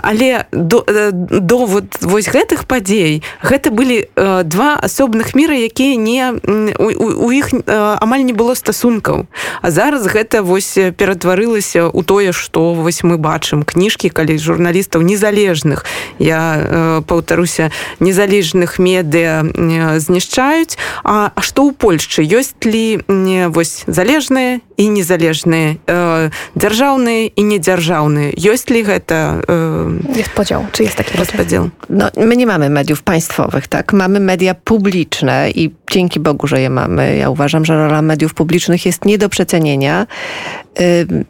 але 0.03 0.47
довод 0.53 1.85
вось 2.01 2.29
гэтых 2.29 2.65
падзей 2.65 3.23
гэта 3.43 3.71
былі 3.71 4.09
два 4.45 4.79
асобных 4.81 5.35
міра 5.35 5.55
якія 5.55 5.97
не 5.97 6.33
у 6.79 7.29
іх 7.33 7.53
амаль 7.67 8.28
не 8.28 8.34
было 8.34 8.54
стасункаў 8.56 9.26
а 9.62 9.72
зараз 9.72 10.08
гэта 10.08 10.44
вось 10.44 10.78
ператварылася 10.98 11.88
у 11.88 12.04
тое 12.04 12.32
што 12.32 12.74
вось 12.74 13.04
мы 13.04 13.18
бачым 13.18 13.64
кніжкі 13.64 14.10
калі 14.10 14.38
журналістаў 14.38 15.02
незалежных 15.02 15.86
я 16.20 16.42
э, 16.58 17.02
паўтаруся 17.08 17.72
незалежных 18.00 18.80
медыа 18.80 19.44
знішчаюць 20.00 20.78
а 21.04 21.32
што 21.40 21.68
ў 21.68 21.74
Польшчы 21.74 22.24
ёсць 22.24 22.56
ли 22.66 23.02
не 23.08 23.50
вось 23.50 23.84
залежныя 23.88 24.60
і 24.78 24.86
незалежныя 24.90 25.78
э, 25.88 26.30
дзяржаўныя 26.56 27.32
і 27.34 27.42
недзяржаўныя 27.42 28.34
ёсць 28.38 28.70
ли 28.70 28.84
гэта 28.84 29.44
э, 29.48 30.16
jest 30.16 30.32
podział 30.32 30.66
czy 30.72 30.84
jest 30.84 30.96
taki 30.96 31.18
rozpodział 31.18 31.70
no, 31.90 32.10
my 32.18 32.36
nie 32.38 32.46
mamy 32.46 32.70
mediów 32.70 33.04
państwowych 33.04 33.68
tak 33.68 33.94
mamy 33.94 34.20
media 34.20 34.56
publiczne 34.56 35.52
i 35.52 35.72
dzięki 35.92 36.20
Bogu, 36.20 36.48
że 36.48 36.62
je 36.62 36.70
mamy 36.70 37.18
ja 37.18 37.30
uważam, 37.30 37.66
że 37.66 37.78
rola 37.78 38.02
mediów 38.02 38.17
mediów 38.19 38.35
publicznych 38.35 38.87
jest 38.87 39.05
nie 39.05 39.19
do 39.19 39.29
przecenienia 39.29 40.07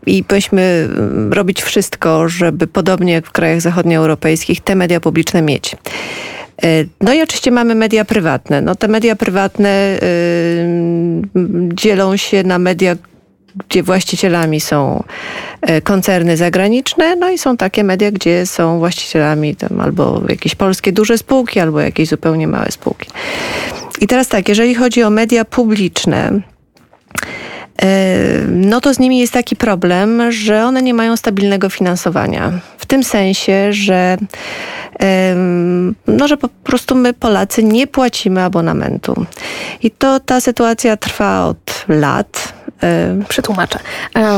i 0.07 0.24
powinniśmy 0.24 0.88
robić 1.31 1.62
wszystko, 1.62 2.29
żeby 2.29 2.66
podobnie 2.66 3.12
jak 3.12 3.27
w 3.27 3.33
krajach 3.33 3.61
zachodnioeuropejskich 3.61 4.61
te 4.61 4.74
media 4.74 5.01
publiczne 5.01 5.42
mieć. 5.42 5.77
Y, 6.64 6.88
no 7.01 7.12
i 7.12 7.22
oczywiście 7.22 7.51
mamy 7.51 7.74
media 7.74 8.05
prywatne. 8.05 8.61
No 8.61 8.74
te 8.74 8.88
media 8.88 9.16
prywatne 9.16 9.98
dzielą 11.74 12.16
się 12.16 12.42
na 12.42 12.59
media, 12.59 12.96
gdzie 13.68 13.83
właścicielami 13.83 14.61
są 14.61 15.03
y, 15.70 15.83
koncerny 15.83 16.37
zagraniczne, 16.37 17.16
no 17.16 17.31
i 17.31 17.38
są 17.38 17.57
takie 17.57 17.85
media, 17.85 18.11
gdzie 18.11 18.46
są 18.46 18.79
właścicielami 18.79 19.57
tam 19.57 19.81
albo 19.81 20.22
jakieś 20.29 20.55
polskie 20.55 20.92
duże 20.92 21.18
spółki, 21.18 21.61
albo 21.61 21.81
jakieś 21.81 22.09
zupełnie 22.09 22.48
małe 22.48 22.70
spółki. 22.70 23.11
I 24.01 24.07
teraz 24.07 24.29
tak, 24.29 24.48
jeżeli 24.48 24.74
chodzi 24.74 25.03
o 25.03 25.11
media 25.11 25.44
publiczne, 25.44 26.40
no 28.49 28.81
to 28.81 28.94
z 28.94 28.99
nimi 28.99 29.18
jest 29.18 29.33
taki 29.33 29.57
problem, 29.57 30.33
że 30.33 30.64
one 30.64 30.83
nie 30.83 30.94
mają 30.94 31.16
stabilnego 31.16 31.71
finansowania. 31.71 32.53
W 32.79 32.87
tym 32.87 33.05
sensie, 33.05 33.73
że, 33.73 34.18
no, 36.07 36.29
że 36.29 36.37
po 36.37 36.49
prostu 36.49 36.94
my 36.94 37.12
Polacy 37.12 37.64
nie 37.64 37.87
płacimy 37.87 38.42
abonamentu. 38.42 39.27
I 39.83 39.90
to 39.90 40.21
ta 40.21 40.40
sytuacja 40.40 40.97
trwa 40.97 41.44
od 41.44 41.85
lat. 41.88 42.58
Przetłumaczę. 43.29 43.79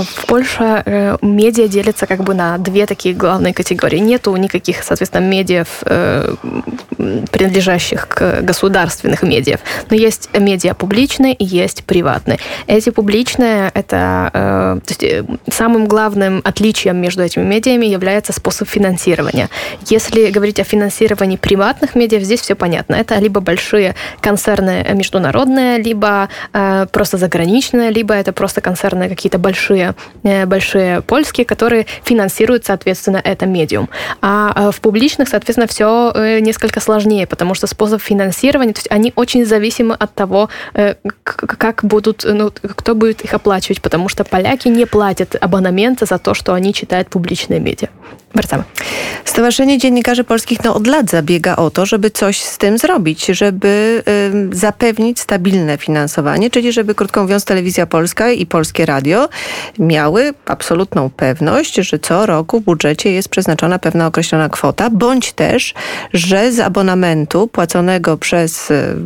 В 0.04 0.26
Польше 0.26 0.84
медиа 1.22 1.68
делятся 1.68 2.06
как 2.06 2.22
бы 2.22 2.34
на 2.34 2.58
две 2.58 2.86
такие 2.86 3.14
главные 3.14 3.52
категории. 3.52 3.98
Нету 3.98 4.36
никаких, 4.36 4.82
соответственно, 4.82 5.26
медиа, 5.26 5.64
принадлежащих 7.30 8.08
к 8.08 8.40
государственных 8.42 9.22
медиа. 9.22 9.58
Но 9.90 9.96
есть 9.96 10.30
медиа 10.38 10.74
публичные 10.74 11.34
и 11.34 11.44
есть 11.44 11.84
приватные. 11.84 12.38
Эти 12.66 12.90
публичные, 12.90 13.70
это 13.74 14.30
то 14.32 14.94
есть, 14.98 15.26
самым 15.50 15.86
главным 15.86 16.40
отличием 16.44 16.96
между 16.96 17.22
этими 17.22 17.44
медиами 17.44 17.86
является 17.86 18.32
способ 18.32 18.68
финансирования. 18.68 19.48
Если 19.86 20.30
говорить 20.30 20.60
о 20.60 20.64
финансировании 20.64 21.36
приватных 21.36 21.94
медиа, 21.94 22.20
здесь 22.20 22.40
все 22.40 22.54
понятно. 22.54 22.94
Это 22.94 23.16
либо 23.16 23.40
большие 23.40 23.94
концерны 24.20 24.86
международные, 24.94 25.78
либо 25.78 26.28
просто 26.92 27.18
заграничные, 27.18 27.90
либо 27.90 28.14
это 28.14 28.29
просто 28.32 28.60
концерны 28.60 29.08
какие-то 29.08 29.38
большие, 29.38 29.94
э, 30.22 30.46
большие 30.46 31.02
польские, 31.02 31.44
которые 31.44 31.86
финансируют, 32.04 32.64
соответственно, 32.64 33.20
это 33.22 33.46
медиум. 33.46 33.88
А 34.20 34.52
э, 34.54 34.70
в 34.72 34.80
публичных, 34.80 35.28
соответственно, 35.28 35.66
все 35.66 36.12
э, 36.14 36.40
несколько 36.40 36.80
сложнее, 36.80 37.26
потому 37.26 37.54
что 37.54 37.66
способ 37.66 38.02
финансирования, 38.02 38.72
то 38.72 38.78
есть 38.78 38.90
они 38.90 39.12
очень 39.16 39.44
зависимы 39.46 39.94
от 39.94 40.14
того, 40.14 40.48
как 41.22 41.84
будут, 41.84 42.24
ну, 42.24 42.50
кто 42.50 42.94
будет 42.94 43.22
их 43.22 43.34
оплачивать, 43.34 43.82
потому 43.82 44.08
что 44.08 44.24
поляки 44.24 44.68
не 44.68 44.86
платят 44.86 45.36
абонементы 45.40 46.06
за 46.06 46.18
то, 46.18 46.34
что 46.34 46.54
они 46.54 46.72
читают 46.72 47.08
публичные 47.08 47.60
медиа. 47.60 47.88
Wracamy. 48.34 48.64
Stowarzyszenie 49.24 49.78
Dziennikarzy 49.78 50.24
Polskich 50.24 50.64
no, 50.64 50.74
od 50.74 50.86
lat 50.86 51.10
zabiega 51.10 51.56
o 51.56 51.70
to, 51.70 51.86
żeby 51.86 52.10
coś 52.10 52.40
z 52.40 52.58
tym 52.58 52.78
zrobić, 52.78 53.26
żeby 53.26 54.02
y, 54.52 54.56
zapewnić 54.56 55.20
stabilne 55.20 55.78
finansowanie, 55.78 56.50
czyli 56.50 56.72
żeby, 56.72 56.94
krótko 56.94 57.22
mówiąc, 57.22 57.44
Telewizja 57.44 57.86
Polska 57.86 58.30
i 58.30 58.46
Polskie 58.46 58.86
Radio 58.86 59.28
miały 59.78 60.34
absolutną 60.46 61.10
pewność, 61.10 61.74
że 61.74 61.98
co 61.98 62.26
roku 62.26 62.60
w 62.60 62.64
budżecie 62.64 63.12
jest 63.12 63.28
przeznaczona 63.28 63.78
pewna 63.78 64.06
określona 64.06 64.48
kwota, 64.48 64.90
bądź 64.90 65.32
też, 65.32 65.74
że 66.12 66.52
z 66.52 66.60
abonamentu 66.60 67.48
płaconego 67.48 68.16
przez 68.16 68.70
y, 68.70 68.96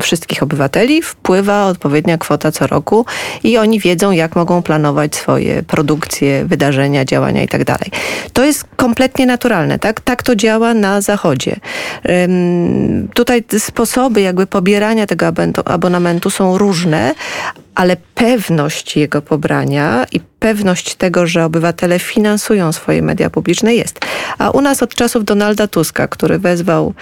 wszystkich 0.00 0.42
obywateli 0.42 1.02
wpływa 1.02 1.66
odpowiednia 1.66 2.18
kwota 2.18 2.52
co 2.52 2.66
roku 2.66 3.06
i 3.44 3.58
oni 3.58 3.80
wiedzą, 3.80 4.10
jak 4.10 4.36
mogą 4.36 4.62
planować 4.62 5.16
swoje 5.16 5.62
produkcje, 5.62 6.44
wydarzenia, 6.44 7.04
działania 7.04 7.40
itd. 7.42 7.64
Tak 7.64 7.88
to 8.32 8.44
jest 8.44 8.64
kompletnie 8.76 9.26
naturalne, 9.26 9.78
tak? 9.78 10.00
Tak 10.00 10.22
to 10.22 10.36
działa 10.36 10.74
na 10.74 11.00
Zachodzie. 11.00 11.56
Tutaj 13.14 13.44
sposoby 13.58 14.20
jakby 14.20 14.46
pobierania 14.46 15.06
tego 15.06 15.32
abonamentu 15.64 16.30
są 16.30 16.58
różne, 16.58 17.14
ale 17.74 17.96
pewność 18.14 18.96
jego 18.96 19.22
pobrania 19.22 20.06
i 20.12 20.20
pewność 20.20 20.94
tego, 20.94 21.26
że 21.26 21.44
obywatele 21.44 21.98
finansują 21.98 22.72
swoje 22.72 23.02
media 23.02 23.30
publiczne 23.30 23.74
jest. 23.74 24.00
A 24.38 24.50
u 24.50 24.60
nas 24.60 24.82
od 24.82 24.94
czasów 24.94 25.24
Donalda 25.24 25.66
Tuska, 25.66 26.08
który 26.08 26.38
wezwał 26.38 26.94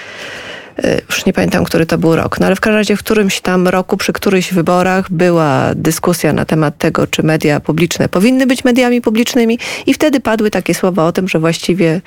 już 1.09 1.27
nie 1.27 1.33
pamiętam, 1.33 1.65
który 1.65 1.87
to 1.87 1.99
był 1.99 2.17
rok, 2.17 2.41
no 2.41 2.47
ale 2.47 2.57
w 2.57 2.61
każdym 2.61 2.79
razie 2.79 2.97
w 2.97 2.99
którymś 2.99 3.41
tam 3.41 3.69
roku, 3.69 3.97
przy 3.97 4.12
którychś 4.12 4.53
wyborach 4.53 5.11
była 5.11 5.75
dyskusja 5.75 6.33
na 6.33 6.45
temat 6.45 6.79
tego, 6.79 7.07
czy 7.07 7.23
media 7.23 7.61
publiczne 7.61 8.09
powinny 8.09 8.47
być 8.47 8.65
mediami 8.65 9.01
publicznymi 9.01 9.59
i 9.87 9.95
wtedy 9.95 10.21
padły 10.21 10.51
takie 10.51 10.75
słowa 10.75 11.05
o 11.05 11.12
tym, 11.12 11.29
że 11.29 11.39
właściwie 11.39 12.01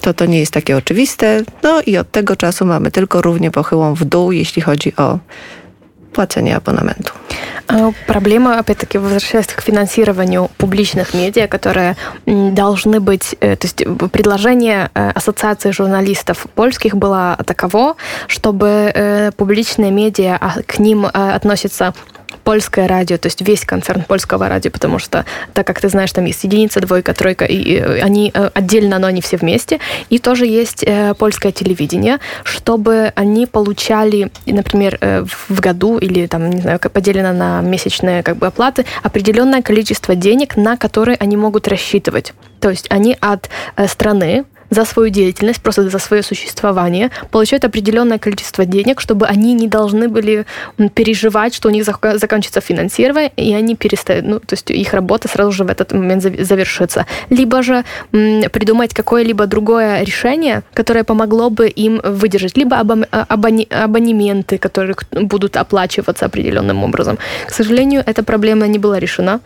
to 0.00 0.14
to 0.14 0.26
nie 0.26 0.38
jest 0.40 0.52
takie 0.52 0.76
oczywiste. 0.76 1.42
No 1.62 1.80
i 1.86 1.96
od 1.96 2.10
tego 2.10 2.36
czasu 2.36 2.66
mamy 2.66 2.90
tylko 2.90 3.22
równie 3.22 3.50
pochyłą 3.50 3.94
w 3.94 4.04
dół, 4.04 4.32
jeśli 4.32 4.62
chodzi 4.62 4.96
o 4.96 5.18
płacenie 6.16 6.56
абонементу. 6.56 7.12
Проблема, 8.06 8.58
опять-таки, 8.58 8.98
возвращаясь 8.98 9.46
к 9.46 9.62
финансированию 9.62 10.48
публичных 10.56 11.14
медиа, 11.14 11.46
которые 11.46 11.96
должны 12.26 13.00
быть... 13.00 13.36
То 13.40 13.58
есть 13.62 13.84
предложение 14.12 14.90
Ассоциации 14.94 15.72
журналистов 15.72 16.46
польских 16.54 16.94
было 16.94 17.36
таково, 17.44 17.96
чтобы 18.28 19.32
публичные 19.36 19.90
медиа, 19.90 20.38
к 20.66 20.78
ним 20.78 21.06
относятся 21.12 21.92
польское 22.46 22.86
радио, 22.86 23.18
то 23.18 23.26
есть 23.26 23.40
весь 23.40 23.64
концерн 23.64 24.02
польского 24.02 24.48
радио, 24.48 24.70
потому 24.70 25.00
что, 25.00 25.24
так 25.52 25.66
как 25.66 25.80
ты 25.80 25.88
знаешь, 25.88 26.12
там 26.12 26.26
есть 26.26 26.44
единица, 26.44 26.80
двойка, 26.80 27.12
тройка, 27.12 27.44
и 27.44 27.76
они 27.76 28.32
отдельно, 28.54 29.00
но 29.00 29.08
они 29.08 29.20
все 29.20 29.36
вместе. 29.36 29.80
И 30.10 30.20
тоже 30.20 30.46
есть 30.46 30.84
польское 31.18 31.50
телевидение, 31.50 32.20
чтобы 32.44 33.12
они 33.16 33.46
получали, 33.46 34.30
например, 34.46 34.96
в 35.48 35.60
году 35.60 35.98
или 35.98 36.28
там, 36.28 36.48
не 36.48 36.60
знаю, 36.60 36.78
поделено 36.78 37.32
на 37.32 37.62
месячные 37.62 38.22
как 38.22 38.36
бы 38.36 38.46
оплаты, 38.46 38.86
определенное 39.02 39.60
количество 39.60 40.14
денег, 40.14 40.56
на 40.56 40.76
которые 40.76 41.16
они 41.18 41.36
могут 41.36 41.66
рассчитывать. 41.66 42.32
То 42.60 42.70
есть 42.70 42.86
они 42.90 43.16
от 43.20 43.50
страны 43.88 44.44
за 44.70 44.84
свою 44.84 45.10
деятельность, 45.10 45.62
просто 45.62 45.88
за 45.88 45.98
свое 45.98 46.22
существование, 46.22 47.10
получают 47.30 47.64
определенное 47.64 48.18
количество 48.18 48.64
денег, 48.64 49.00
чтобы 49.00 49.26
они 49.26 49.54
не 49.54 49.68
должны 49.68 50.08
были 50.08 50.46
переживать, 50.94 51.54
что 51.54 51.68
у 51.68 51.70
них 51.72 51.84
закончится 51.84 52.60
финансирование, 52.60 53.32
и 53.36 53.54
они 53.54 53.76
перестают, 53.76 54.26
ну, 54.26 54.40
то 54.40 54.54
есть 54.54 54.70
их 54.70 54.94
работа 54.94 55.28
сразу 55.28 55.52
же 55.52 55.64
в 55.64 55.70
этот 55.70 55.92
момент 55.92 56.22
завершится. 56.22 57.06
Либо 57.30 57.62
же 57.62 57.84
придумать 58.10 58.94
какое-либо 58.94 59.46
другое 59.46 60.02
решение, 60.02 60.62
которое 60.74 61.04
помогло 61.04 61.50
бы 61.50 61.68
им 61.68 62.00
выдержать, 62.04 62.56
либо 62.56 62.78
абони 62.78 63.68
абонементы, 63.70 64.58
которые 64.58 64.96
будут 65.12 65.56
оплачиваться 65.56 66.26
определенным 66.26 66.84
образом. 66.84 67.18
К 67.46 67.50
сожалению, 67.50 68.02
эта 68.06 68.22
проблема 68.22 68.66
не 68.66 68.78
была 68.78 68.98
решена 68.98 69.40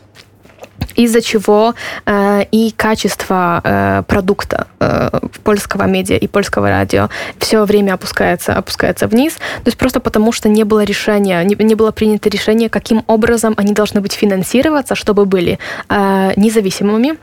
из-за 0.95 1.21
чего 1.21 1.75
э, 2.07 2.45
и 2.51 2.73
качество 2.77 3.61
э, 3.65 4.03
продукта 4.07 4.67
э, 4.81 5.11
польского 5.45 5.85
медиа 5.85 6.17
и 6.17 6.27
польского 6.27 6.69
радио 6.69 7.09
все 7.39 7.65
время 7.65 7.95
опускается, 7.95 8.55
опускается 8.55 9.07
вниз. 9.07 9.35
То 9.35 9.67
есть 9.67 9.79
просто 9.79 10.01
потому, 10.01 10.33
что 10.33 10.49
не 10.49 10.65
было 10.65 10.85
решения, 10.85 11.43
не, 11.45 11.57
не 11.65 11.75
было 11.75 11.91
принято 11.91 12.29
решение, 12.29 12.69
каким 12.69 13.05
образом 13.07 13.55
они 13.57 13.73
должны 13.73 14.01
быть 14.01 14.13
финансироваться, 14.13 14.95
чтобы 14.95 15.25
были 15.25 15.59
э, 15.89 16.33
независимыми, 16.37 17.17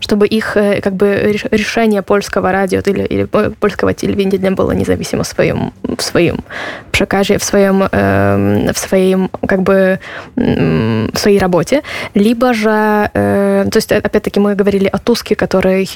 чтобы 0.00 0.26
их 0.26 0.56
э, 0.56 0.80
как 0.80 0.94
бы 0.94 1.38
решение 1.50 2.02
польского 2.02 2.52
радио 2.52 2.80
или, 2.80 3.04
или 3.04 3.24
польского 3.24 3.94
телевидения 3.94 4.50
было 4.50 4.72
независимо 4.72 5.22
в 5.22 5.26
своем, 5.26 5.72
в 5.82 6.02
своем 6.02 6.38
przekazie, 6.92 7.38
в 7.38 7.44
своем, 7.44 7.84
э, 7.90 8.72
в 8.72 8.78
своем 8.78 9.30
как 9.46 9.62
бы 9.62 9.98
в 10.36 11.18
своей 11.18 11.38
работе, 11.38 11.82
либо 12.14 12.54
же, 12.54 13.10
э, 13.14 13.66
то 13.70 13.76
есть 13.76 13.92
опять-таки 13.92 14.40
мы 14.40 14.54
говорили 14.54 14.86
о 14.86 14.98
Туске, 14.98 15.34
который 15.34 15.88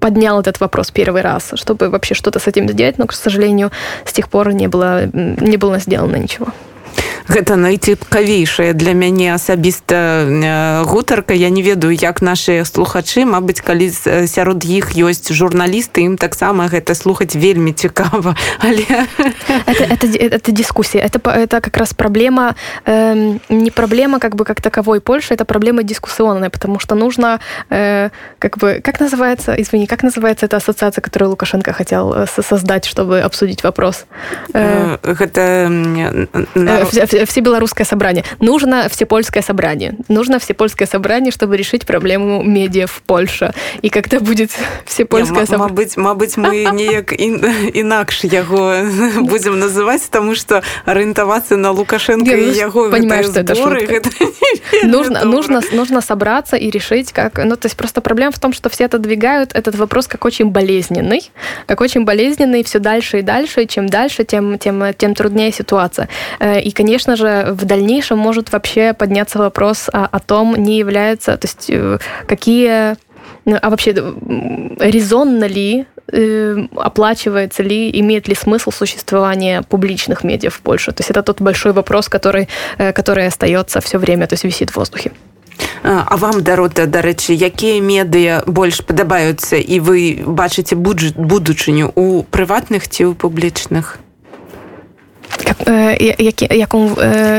поднял 0.00 0.40
этот 0.40 0.60
вопрос 0.60 0.90
первый 0.90 1.22
раз, 1.22 1.52
чтобы 1.54 1.88
вообще 1.88 2.14
что-то 2.14 2.38
с 2.38 2.46
этим 2.46 2.68
сделать, 2.68 2.98
но, 2.98 3.06
к 3.06 3.12
сожалению, 3.12 3.70
с 4.04 4.12
тех 4.12 4.28
пор 4.28 4.52
не 4.52 4.68
было, 4.68 5.06
не 5.12 5.56
было 5.56 5.78
сделано 5.78 6.16
ничего. 6.16 6.48
Гэта 7.28 7.56
найцікавейшая 7.56 8.72
для 8.72 8.92
мяне 8.92 9.34
асабіста 9.34 10.82
гутарка. 10.86 11.34
Я 11.34 11.50
не 11.50 11.62
ведаю 11.62 11.94
як 11.94 12.22
наши 12.22 12.64
слухачы 12.64 13.24
Мабыць 13.24 13.60
калі 13.60 13.90
сярод 14.26 14.64
іх 14.64 14.96
ёсць 14.96 15.30
журналісты 15.32 16.02
ім 16.06 16.16
таксама 16.16 16.66
гэта 16.66 16.94
слухаць 16.94 17.36
вельмі 17.36 17.72
цікава. 17.72 18.34
Але 18.58 18.84
это, 19.66 19.84
это, 19.84 20.06
это 20.18 20.52
дискуссия. 20.52 21.00
Это 21.00 21.20
это 21.30 21.60
как 21.60 21.76
раз 21.76 21.94
проблема 21.94 22.54
э, 22.84 23.38
не 23.48 23.70
проблема 23.70 24.18
как 24.18 24.34
бы 24.34 24.44
как 24.44 24.60
таковой 24.60 25.00
Польши 25.00 25.34
это 25.34 25.44
проблема 25.44 25.82
дискуссионная 25.82 26.50
потому 26.50 26.78
что 26.78 26.94
нужно 26.94 27.40
э, 27.70 28.10
как 28.38 28.58
бы 28.58 28.80
как 28.84 29.00
называется 29.00 29.54
извини 29.58 29.86
как 29.86 30.02
называется 30.02 30.46
эта 30.46 30.56
ассоциация 30.56 31.02
которую 31.02 31.30
Лукашенко 31.30 31.72
хотел 31.72 32.12
э, 32.14 32.26
создать 32.26 32.84
чтобы 32.84 33.20
обсудить 33.20 33.62
вопрос? 33.62 34.06
Э, 34.54 34.98
это 35.02 35.40
э, 36.54 36.79
всебелорусское 36.84 37.86
собрание. 37.86 38.24
Нужно 38.40 38.88
всепольское 38.88 39.42
собрание. 39.42 39.94
Нужно 40.08 40.38
всепольское 40.38 40.86
собрание, 40.86 41.32
чтобы 41.32 41.56
решить 41.56 41.86
проблему 41.86 42.42
медиа 42.42 42.86
в 42.86 43.02
Польше. 43.02 43.52
И 43.82 43.88
когда 43.90 44.20
будет 44.20 44.50
всепольское 44.86 45.46
собрание... 45.46 45.70
Мабыць, 45.70 45.96
мабыць, 45.96 46.36
мы 46.36 46.64
неяк 46.72 47.12
інакш 47.12 48.24
яго 48.24 48.84
будем 49.20 49.58
называть, 49.58 50.02
потому 50.02 50.34
что 50.34 50.62
ориентоваться 50.84 51.56
на 51.56 51.70
Лукашенко 51.70 52.30
и 52.30 52.50
его 52.50 52.90
понимаешь, 52.90 53.26
что 53.26 53.40
это 53.40 53.54
шутка. 53.54 54.02
нужно, 54.82 55.24
нужно, 55.24 55.60
нужно 55.72 56.00
собраться 56.00 56.56
и 56.56 56.70
решить, 56.70 57.12
как... 57.12 57.38
Ну, 57.44 57.56
то 57.56 57.66
есть 57.66 57.76
просто 57.76 58.00
проблема 58.00 58.32
в 58.32 58.38
том, 58.38 58.52
что 58.52 58.68
все 58.68 58.86
отодвигают 58.86 59.52
этот 59.54 59.74
вопрос 59.76 60.06
как 60.06 60.24
очень 60.24 60.46
болезненный, 60.50 61.30
как 61.66 61.80
очень 61.80 62.04
болезненный 62.04 62.64
все 62.64 62.78
дальше 62.78 63.18
и 63.18 63.22
дальше, 63.22 63.62
и 63.62 63.68
чем 63.68 63.88
дальше, 63.88 64.24
тем, 64.24 64.58
тем, 64.58 64.94
тем 64.94 65.14
труднее 65.14 65.52
ситуация. 65.52 66.08
Э, 66.38 66.60
и, 66.69 66.71
конечно, 66.71 66.95
конечно 66.95 67.15
же, 67.15 67.53
в 67.53 67.65
дальнейшем 67.65 68.17
может 68.17 68.51
вообще 68.51 68.93
подняться 68.93 69.39
вопрос 69.39 69.89
о, 69.91 70.05
о 70.05 70.19
том, 70.19 70.55
не 70.55 70.77
является, 70.77 71.37
то 71.37 71.47
есть 71.47 71.65
э, 71.69 71.97
какие 72.27 72.95
ну, 73.45 73.57
а 73.61 73.69
вообще 73.69 73.91
резонно 74.79 75.45
ли, 75.45 75.85
э, 76.11 76.67
оплачивается 76.75 77.63
ли, 77.63 77.89
имеет 77.99 78.27
ли 78.27 78.35
смысл 78.35 78.71
существование 78.71 79.61
публичных 79.61 80.23
медиа 80.23 80.49
в 80.49 80.59
Польше? 80.61 80.91
То 80.91 81.01
есть 81.01 81.11
это 81.11 81.21
тот 81.21 81.41
большой 81.41 81.73
вопрос, 81.73 82.07
который, 82.07 82.47
э, 82.77 82.93
который 82.93 83.27
остается 83.27 83.81
все 83.81 83.97
время, 83.97 84.27
то 84.27 84.33
есть 84.33 84.43
висит 84.43 84.71
в 84.71 84.77
воздухе. 84.77 85.11
А 85.83 86.17
вам 86.17 86.43
дарота 86.43 86.85
дарэчы 86.85 87.33
якія 87.33 87.81
медыа 87.81 88.43
больш 88.45 88.81
падабаюцца 88.81 89.55
і 89.57 89.79
вы 89.79 90.23
бачыце 90.25 90.75
будучыню 90.75 91.91
у 91.95 92.23
прыватных 92.23 92.89
ці 92.89 93.05
ў 93.05 93.13
публічных 93.13 93.99
Jak, 96.18 96.52
jaką, 96.56 96.94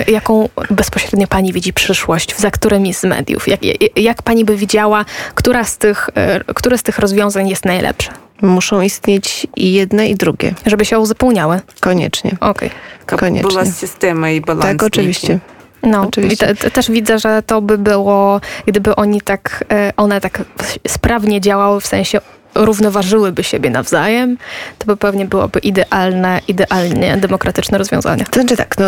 jaką 0.08 0.50
bezpośrednio 0.69 1.28
pani 1.28 1.54
widzi 1.54 1.74
przyszłość, 1.74 2.36
za 2.38 2.52
którymi 2.52 2.93
z 2.93 3.04
mediów? 3.04 3.47
Jak, 3.47 3.60
jak 3.95 4.21
pani 4.21 4.45
by 4.45 4.56
widziała, 4.56 5.06
która 5.36 5.63
z 5.63 5.78
tych, 5.78 6.10
które 6.56 6.78
z 6.78 6.84
tych 6.84 7.00
rozwiązań 7.00 7.50
jest 7.50 7.65
najlepsze? 7.65 8.12
Muszą 8.41 8.82
istnieć 8.82 9.47
i 9.56 9.74
jedne, 9.74 10.08
i 10.08 10.15
drugie. 10.15 10.54
Żeby 10.65 10.86
się 10.86 11.00
uzupełniały? 11.00 11.60
Koniecznie. 11.80 12.32
Okej. 12.39 12.69
Okay. 13.04 13.19
Koniecznie. 13.19 13.50
Była 13.50 13.65
systema 13.65 14.30
i 14.30 14.41
balans. 14.41 14.65
Tak, 14.65 14.84
oczywiście. 14.84 15.39
No, 15.84 16.02
Oczywiście. 16.02 16.56
Te, 16.56 16.72
też 16.72 16.91
widzę, 16.91 17.20
że 17.20 17.44
to 17.46 17.62
by 17.62 17.78
było, 17.78 18.41
gdyby 18.65 18.96
oni 18.96 19.22
tak, 19.22 19.63
one 19.98 20.22
tak 20.22 20.41
sprawnie 20.88 21.41
działały, 21.41 21.82
w 21.82 21.88
sensie 21.88 22.22
równoważyłyby 22.56 23.44
siebie 23.44 23.70
nawzajem, 23.70 24.38
to 24.78 24.86
by 24.86 24.98
pewnie 24.98 25.26
byłoby 25.26 25.60
idealne, 25.60 26.41
idealnie 26.48 27.17
demokratyczne 27.17 27.78
rozwiązanie. 27.78 28.26
To 28.26 28.41
znaczy 28.41 28.58
tak, 28.58 28.76
no, 28.78 28.86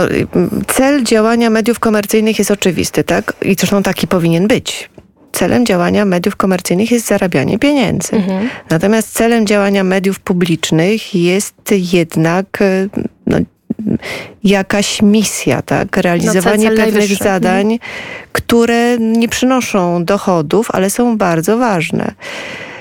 cel 0.68 1.04
działania 1.04 1.50
mediów 1.50 1.80
komercyjnych 1.80 2.40
jest 2.40 2.52
oczywisty, 2.52 3.04
tak? 3.04 3.34
I 3.42 3.56
zresztą 3.56 3.84
taki 3.84 4.08
powinien 4.08 4.48
być 4.48 4.90
celem 5.34 5.66
działania 5.66 6.06
mediów 6.06 6.36
komercyjnych 6.36 6.92
jest 6.92 7.08
zarabianie 7.08 7.60
pieniędzy. 7.60 8.16
Mhm. 8.16 8.50
Natomiast 8.70 9.14
celem 9.14 9.48
działania 9.48 9.84
mediów 9.84 10.20
publicznych 10.20 11.16
jest 11.16 11.56
jednak 11.72 12.46
e, 12.62 12.88
jakaś 14.44 15.02
misja, 15.02 15.62
tak? 15.62 15.98
Realizowanie 15.98 16.70
no, 16.70 16.76
pewnych 16.76 16.94
najwyższy. 16.94 17.24
zadań, 17.24 17.74
mhm. 17.74 17.80
które 18.32 18.98
nie 19.00 19.28
przynoszą 19.28 20.06
dochodów, 20.06 20.68
ale 20.72 20.90
są 20.90 21.18
bardzo 21.18 21.58
ważne. 21.58 22.14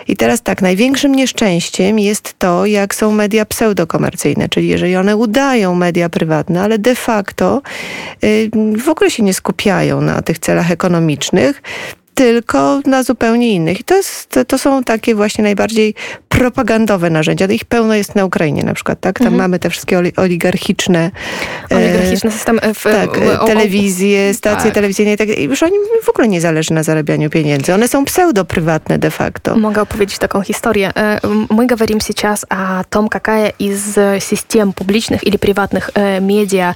I 0.09 0.17
teraz 0.17 0.43
tak, 0.43 0.63
największym 0.63 1.15
nieszczęściem 1.15 1.99
jest 1.99 2.35
to, 2.39 2.67
jak 2.67 2.95
są 2.95 3.13
media 3.13 3.45
pseudokomercyjne, 3.45 4.49
czyli 4.49 4.69
jeżeli 4.69 4.97
one 4.97 5.17
udają 5.17 5.75
media 5.75 6.09
prywatne, 6.09 6.63
ale 6.63 6.79
de 6.79 6.95
facto 6.95 7.63
y, 8.25 8.51
w 8.77 8.89
ogóle 8.89 9.11
się 9.11 9.23
nie 9.23 9.35
skupiają 9.35 10.01
na 10.01 10.23
tych 10.23 10.39
celach 10.39 10.71
ekonomicznych, 10.71 11.63
tylko 12.15 12.81
na 12.87 13.03
zupełnie 13.03 13.49
innych. 13.49 13.81
I 13.81 13.85
to, 13.85 13.97
jest, 13.97 14.39
to 14.49 14.59
są 14.59 14.85
takie 14.85 15.15
właśnie 15.15 15.45
najbardziej 15.45 15.95
propagandowe 16.32 17.10
narzędzia. 17.10 17.46
Ich 17.46 17.66
pełno 17.66 17.96
jest 17.96 18.16
na 18.16 18.26
Ukrainie 18.26 18.64
na 18.64 18.74
przykład, 18.74 19.00
tak? 19.00 19.18
Tam 19.18 19.28
mhm. 19.28 19.42
mamy 19.42 19.60
te 19.60 19.70
wszystkie 19.70 20.02
oligarchiczne... 20.16 21.12
E, 21.72 21.76
oligarchiczne 21.76 22.32
system 22.32 22.60
e, 22.62 22.74
w, 22.74 22.84
tak, 22.84 23.10
o, 23.40 23.46
telewizje, 23.46 24.34
stacje 24.34 24.66
tak. 24.66 24.74
telewizyjne 24.74 25.14
i 25.14 25.18
tak 25.18 25.40
Już 25.40 25.64
oni 25.64 25.76
w 26.04 26.10
ogóle 26.10 26.28
nie 26.28 26.42
zależy 26.42 26.74
na 26.74 26.84
zarabianiu 26.84 27.30
pieniędzy. 27.30 27.74
One 27.74 27.88
są 27.88 28.06
pseudo-prywatne 28.06 28.98
de 28.98 29.12
facto. 29.12 29.56
Mogę 29.56 29.82
opowiedzieć 29.82 30.18
taką 30.18 30.42
historię. 30.42 30.94
Мы 31.50 31.66
говорим 31.66 32.02
сейчас 32.02 32.46
о 32.50 32.84
том, 32.90 33.10
какая 33.10 33.54
из 33.60 33.96
систем 34.20 34.74
публичных 34.74 35.28
или 35.28 35.38
приватных 35.38 35.92
медиа 36.22 36.76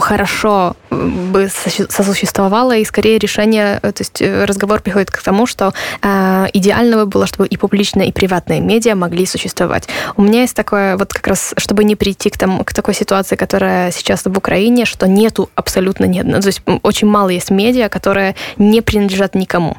хорошо 0.00 0.76
бы 0.90 1.48
сосуществовала, 1.88 2.76
и 2.76 2.84
скорее 2.84 3.18
решение 3.18 3.80
То 3.80 4.00
есть 4.00 4.22
э, 4.22 4.44
разговор 4.44 4.80
приходит 4.80 5.10
к 5.10 5.22
тому, 5.22 5.46
что 5.46 5.72
э, 6.02 6.46
идеально 6.52 6.96
бы 6.96 7.06
было, 7.06 7.26
чтобы 7.26 7.46
и 7.46 7.56
публичные, 7.56 8.08
и 8.08 8.12
приватные 8.19 8.59
медиа 8.59 8.95
могли 8.95 9.25
существовать. 9.25 9.87
У 10.17 10.21
меня 10.21 10.41
есть 10.41 10.53
такое, 10.53 10.97
вот 10.97 11.13
как 11.13 11.27
раз, 11.27 11.53
чтобы 11.55 11.85
не 11.85 11.95
прийти 11.95 12.29
к, 12.29 12.37
тому, 12.37 12.65
к 12.65 12.73
такой 12.73 12.93
ситуации, 12.93 13.37
которая 13.37 13.91
сейчас 13.91 14.25
в 14.25 14.37
Украине, 14.37 14.83
что 14.83 15.07
нету 15.07 15.49
абсолютно 15.55 16.03
нет. 16.03 16.29
То 16.41 16.47
есть 16.47 16.61
очень 16.83 17.07
мало 17.07 17.29
есть 17.29 17.49
медиа, 17.49 17.87
которые 17.87 18.35
не 18.57 18.81
принадлежат 18.81 19.35
никому. 19.35 19.77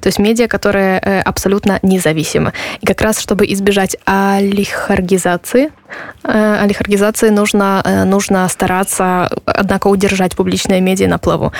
То 0.00 0.08
есть 0.08 0.18
медиа, 0.18 0.48
которые 0.48 1.00
э, 1.00 1.20
абсолютно 1.20 1.78
независимы. 1.82 2.52
И 2.80 2.86
как 2.86 3.00
раз, 3.00 3.18
чтобы 3.18 3.46
избежать 3.46 3.96
алихаргизации, 4.04 5.70
э, 6.24 6.56
алихаргизации 6.62 7.30
нужно, 7.30 7.82
э, 7.84 8.04
нужно 8.04 8.48
стараться, 8.48 9.30
однако, 9.46 9.88
удержать 9.88 10.36
publiczne 10.36 10.80
media 10.80 11.08
na 11.08 11.18
plawu. 11.18 11.50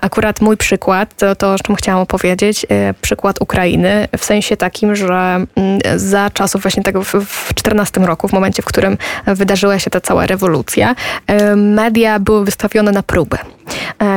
Akurat 0.00 0.40
mój 0.40 0.56
przykład, 0.56 1.14
to, 1.16 1.36
to 1.36 1.54
o 1.54 1.58
czym 1.58 1.74
chciałam 1.74 2.02
opowiedzieć, 2.02 2.66
przykład 3.00 3.40
Ukrainy, 3.40 4.08
w 4.18 4.24
sensie 4.24 4.56
takim, 4.56 4.96
że 4.96 5.46
mm, 5.56 5.80
za 5.96 6.30
czasów 6.30 6.62
właśnie 6.62 6.82
tego 6.82 7.04
w, 7.04 7.14
w 7.26 7.54
14 7.54 8.00
roku, 8.00 8.28
w 8.28 8.32
momencie, 8.32 8.62
w 8.62 8.66
którym 8.66 8.98
wydarzyła 9.26 9.78
się 9.78 9.90
ta 9.90 10.00
cała 10.00 10.26
rewolucja, 10.26 10.94
media 11.56 12.18
były 12.18 12.44
wystawione 12.44 12.92
na 12.92 13.02
próbę. 13.02 13.38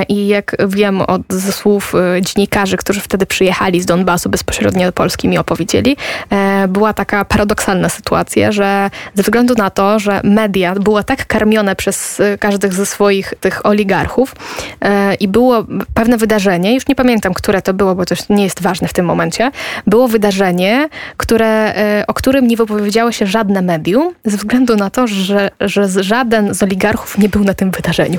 I 0.08 0.26
jak 0.26 0.56
wiem 0.68 1.00
od, 1.00 1.22
ze 1.28 1.52
słów 1.52 1.92
dziennikarzy, 2.20 2.76
którzy 2.76 3.00
wtedy 3.00 3.26
przyjechali 3.26 3.80
z 3.80 3.86
Donbasu 3.86 4.30
bezpośrednio 4.30 4.86
do 4.86 4.92
Polski 4.92 5.28
mi 5.28 5.38
opowiedzieli, 5.38 5.96
e, 6.30 6.68
była 6.68 6.92
taka 6.92 7.24
paradoksalna 7.24 7.88
sytuacja, 7.88 8.52
że 8.52 8.90
ze 9.14 9.22
względu 9.22 9.54
na 9.54 9.70
to, 9.70 9.98
że 9.98 10.20
media 10.24 10.74
było 10.74 11.02
tak 11.02 11.26
karmione 11.26 11.76
przez 11.76 12.20
e, 12.20 12.38
każdych 12.38 12.74
ze 12.74 12.86
swoich 12.86 13.34
tych 13.40 13.66
oligarchów 13.66 14.34
e, 14.80 15.14
i 15.14 15.28
było 15.28 15.64
pewne 15.94 16.16
wydarzenie, 16.16 16.74
już 16.74 16.88
nie 16.88 16.94
pamiętam, 16.94 17.34
które 17.34 17.62
to 17.62 17.74
było, 17.74 17.94
bo 17.94 18.04
to 18.04 18.14
nie 18.30 18.44
jest 18.44 18.62
ważne 18.62 18.88
w 18.88 18.92
tym 18.92 19.06
momencie, 19.06 19.50
było 19.86 20.08
wydarzenie, 20.08 20.88
które, 21.16 21.74
o 22.06 22.14
którym 22.14 22.48
nie 22.48 22.56
wypowiedziało 22.56 23.12
się 23.12 23.26
żadne 23.26 23.62
medium, 23.62 24.14
ze 24.24 24.36
względu 24.36 24.76
na 24.76 24.90
to, 24.90 25.06
że, 25.06 25.50
że 25.60 25.88
żaden 26.02 26.54
z 26.54 26.62
oligarchów 26.62 27.18
nie 27.18 27.28
był 27.28 27.44
na 27.44 27.54
tym 27.54 27.70
wydarzeniu. 27.70 28.18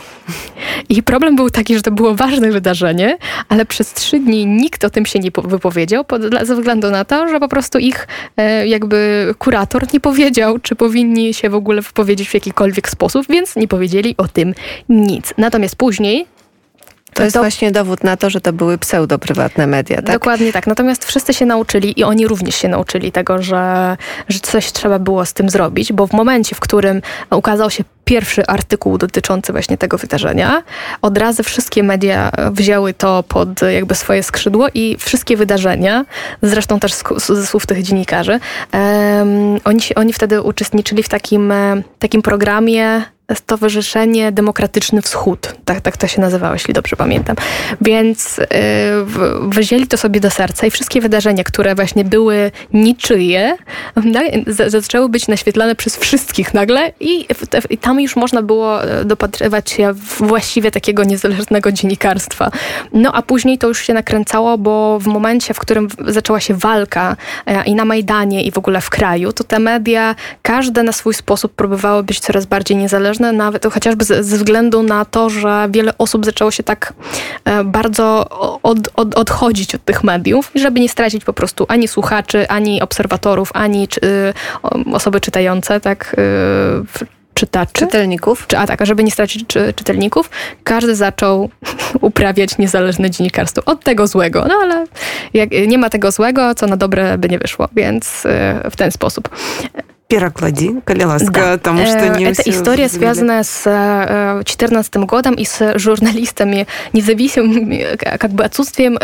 I 0.89 1.03
problem 1.03 1.22
był 1.31 1.49
taki, 1.49 1.75
że 1.75 1.81
to 1.81 1.91
było 1.91 2.15
ważne 2.15 2.51
wydarzenie, 2.51 3.17
ale 3.49 3.65
przez 3.65 3.93
trzy 3.93 4.19
dni 4.19 4.45
nikt 4.45 4.83
o 4.83 4.89
tym 4.89 5.05
się 5.05 5.19
nie 5.19 5.31
wypowiedział, 5.43 6.05
ze 6.43 6.55
względu 6.55 6.89
na 6.89 7.05
to, 7.05 7.27
że 7.27 7.39
po 7.39 7.47
prostu 7.47 7.79
ich 7.79 8.07
e, 8.37 8.67
jakby 8.67 9.27
kurator 9.37 9.93
nie 9.93 9.99
powiedział, 9.99 10.59
czy 10.59 10.75
powinni 10.75 11.33
się 11.33 11.49
w 11.49 11.55
ogóle 11.55 11.81
wypowiedzieć 11.81 12.29
w 12.29 12.33
jakikolwiek 12.33 12.89
sposób, 12.89 13.25
więc 13.29 13.55
nie 13.55 13.67
powiedzieli 13.67 14.15
o 14.17 14.27
tym 14.27 14.53
nic. 14.89 15.33
Natomiast 15.37 15.75
później 15.75 16.25
to 17.13 17.23
jest 17.23 17.33
to... 17.33 17.39
właśnie 17.39 17.71
dowód 17.71 18.03
na 18.03 18.17
to, 18.17 18.29
że 18.29 18.41
to 18.41 18.53
były 18.53 18.77
pseudo-prywatne 18.77 19.67
media, 19.67 19.95
tak? 19.95 20.05
Dokładnie 20.05 20.53
tak. 20.53 20.67
Natomiast 20.67 21.05
wszyscy 21.05 21.33
się 21.33 21.45
nauczyli 21.45 21.99
i 21.99 22.03
oni 22.03 22.27
również 22.27 22.55
się 22.55 22.67
nauczyli 22.67 23.11
tego, 23.11 23.41
że, 23.41 23.97
że 24.29 24.39
coś 24.39 24.71
trzeba 24.71 24.99
było 24.99 25.25
z 25.25 25.33
tym 25.33 25.49
zrobić, 25.49 25.93
bo 25.93 26.07
w 26.07 26.13
momencie, 26.13 26.55
w 26.55 26.59
którym 26.59 27.01
ukazał 27.31 27.69
się 27.69 27.83
pierwszy 28.05 28.45
artykuł 28.45 28.97
dotyczący 28.97 29.51
właśnie 29.51 29.77
tego 29.77 29.97
wydarzenia, 29.97 30.63
od 31.01 31.17
razu 31.17 31.43
wszystkie 31.43 31.83
media 31.83 32.31
wzięły 32.51 32.93
to 32.93 33.23
pod 33.23 33.61
jakby 33.61 33.95
swoje 33.95 34.23
skrzydło 34.23 34.67
i 34.73 34.97
wszystkie 34.99 35.37
wydarzenia, 35.37 36.05
zresztą 36.41 36.79
też 36.79 36.93
ze 37.17 37.47
słów 37.47 37.65
tych 37.65 37.83
dziennikarzy, 37.83 38.39
um, 38.73 39.59
oni, 39.65 39.79
oni 39.95 40.13
wtedy 40.13 40.41
uczestniczyli 40.41 41.03
w 41.03 41.09
takim, 41.09 41.53
takim 41.99 42.21
programie 42.21 43.03
Stowarzyszenie 43.33 44.31
Demokratyczny 44.31 45.01
Wschód. 45.01 45.55
Tak, 45.65 45.81
tak 45.81 45.97
to 45.97 46.07
się 46.07 46.21
nazywało, 46.21 46.53
jeśli 46.53 46.73
dobrze 46.73 46.95
pamiętam. 46.95 47.35
Więc 47.81 48.37
yy, 48.37 48.45
wzięli 49.49 49.87
to 49.87 49.97
sobie 49.97 50.19
do 50.19 50.29
serca 50.29 50.67
i 50.67 50.71
wszystkie 50.71 51.01
wydarzenia, 51.01 51.43
które 51.43 51.75
właśnie 51.75 52.05
były 52.05 52.51
niczyje, 52.73 53.57
zaczęły 54.67 55.09
być 55.09 55.27
naświetlane 55.27 55.75
przez 55.75 55.97
wszystkich 55.97 56.53
nagle 56.53 56.91
i, 56.99 57.25
i 57.69 57.77
tam 57.77 58.01
już 58.01 58.15
można 58.15 58.41
było 58.41 58.83
e, 58.83 59.05
dopatrywać 59.05 59.71
się 59.71 59.93
właściwie 60.17 60.71
takiego 60.71 61.03
niezależnego 61.03 61.71
dziennikarstwa. 61.71 62.51
No 62.93 63.11
a 63.13 63.21
później 63.21 63.57
to 63.57 63.67
już 63.67 63.79
się 63.79 63.93
nakręcało, 63.93 64.57
bo 64.57 64.99
w 64.99 65.07
momencie, 65.07 65.53
w 65.53 65.59
którym 65.59 65.87
zaczęła 66.07 66.39
się 66.39 66.53
walka 66.53 67.15
e, 67.45 67.63
i 67.63 67.75
na 67.75 67.85
Majdanie 67.85 68.43
i 68.43 68.51
w 68.51 68.57
ogóle 68.57 68.81
w 68.81 68.89
kraju, 68.89 69.33
to 69.33 69.43
te 69.43 69.59
media, 69.59 70.15
każde 70.41 70.83
na 70.83 70.91
swój 70.91 71.13
sposób 71.13 71.53
próbowały 71.53 72.03
być 72.03 72.19
coraz 72.19 72.45
bardziej 72.45 72.77
niezależne 72.77 73.12
ważne, 73.13 73.31
nawet 73.31 73.65
chociażby 73.65 74.05
ze, 74.05 74.21
względu 74.21 74.83
na 74.83 75.05
to, 75.05 75.29
że 75.29 75.67
wiele 75.71 75.97
osób 75.97 76.25
zaczęło 76.25 76.51
się 76.51 76.63
tak 76.63 76.93
e, 77.45 77.63
bardzo 77.63 78.29
od, 78.63 78.77
od, 78.95 79.15
odchodzić 79.15 79.75
od 79.75 79.85
tych 79.85 80.03
mediów, 80.03 80.51
żeby 80.55 80.79
nie 80.79 80.89
stracić 80.89 81.25
po 81.25 81.33
prostu 81.33 81.65
ani 81.67 81.87
słuchaczy, 81.87 82.49
ani 82.49 82.81
obserwatorów, 82.81 83.49
ani 83.53 83.87
czy, 83.87 84.33
osoby 84.93 85.21
czytające, 85.21 85.79
tak 85.79 86.15
e, 86.17 87.13
czytaczy. 87.33 87.73
Czytelników. 87.73 88.47
Czy, 88.47 88.57
a 88.57 88.67
tak, 88.67 88.85
żeby 88.85 89.03
nie 89.03 89.11
stracić 89.11 89.47
czy, 89.47 89.73
czytelników, 89.73 90.29
każdy 90.63 90.95
zaczął 90.95 91.49
uprawiać 92.01 92.57
niezależne 92.57 93.09
dziennikarstwo. 93.09 93.61
Od 93.65 93.83
tego 93.83 94.07
złego. 94.07 94.45
No 94.47 94.55
ale 94.61 94.85
jak, 95.33 95.49
nie 95.67 95.77
ma 95.77 95.89
tego 95.89 96.11
złego, 96.11 96.55
co 96.55 96.67
na 96.67 96.77
dobre 96.77 97.17
by 97.17 97.29
nie 97.29 97.39
wyszło, 97.39 97.67
więc 97.75 98.23
w 98.71 98.75
ten 98.75 98.91
sposób. 98.91 99.29
Переклади, 100.07 100.81
коли 100.85 101.03
ласка, 101.05 101.31
да. 101.31 101.51
потому 101.53 101.85
что 101.85 102.09
не 102.09 102.25
Это 102.25 102.43
история, 102.45 102.87
связанная 102.87 103.43
с 103.43 103.63
2014 103.63 104.95
годом 104.97 105.33
и 105.33 105.45
с 105.45 105.79
журналистами, 105.79 106.67
независимыми, 106.91 107.95
как 107.97 108.31
бы 108.31 108.43
отсутствием 108.43 108.97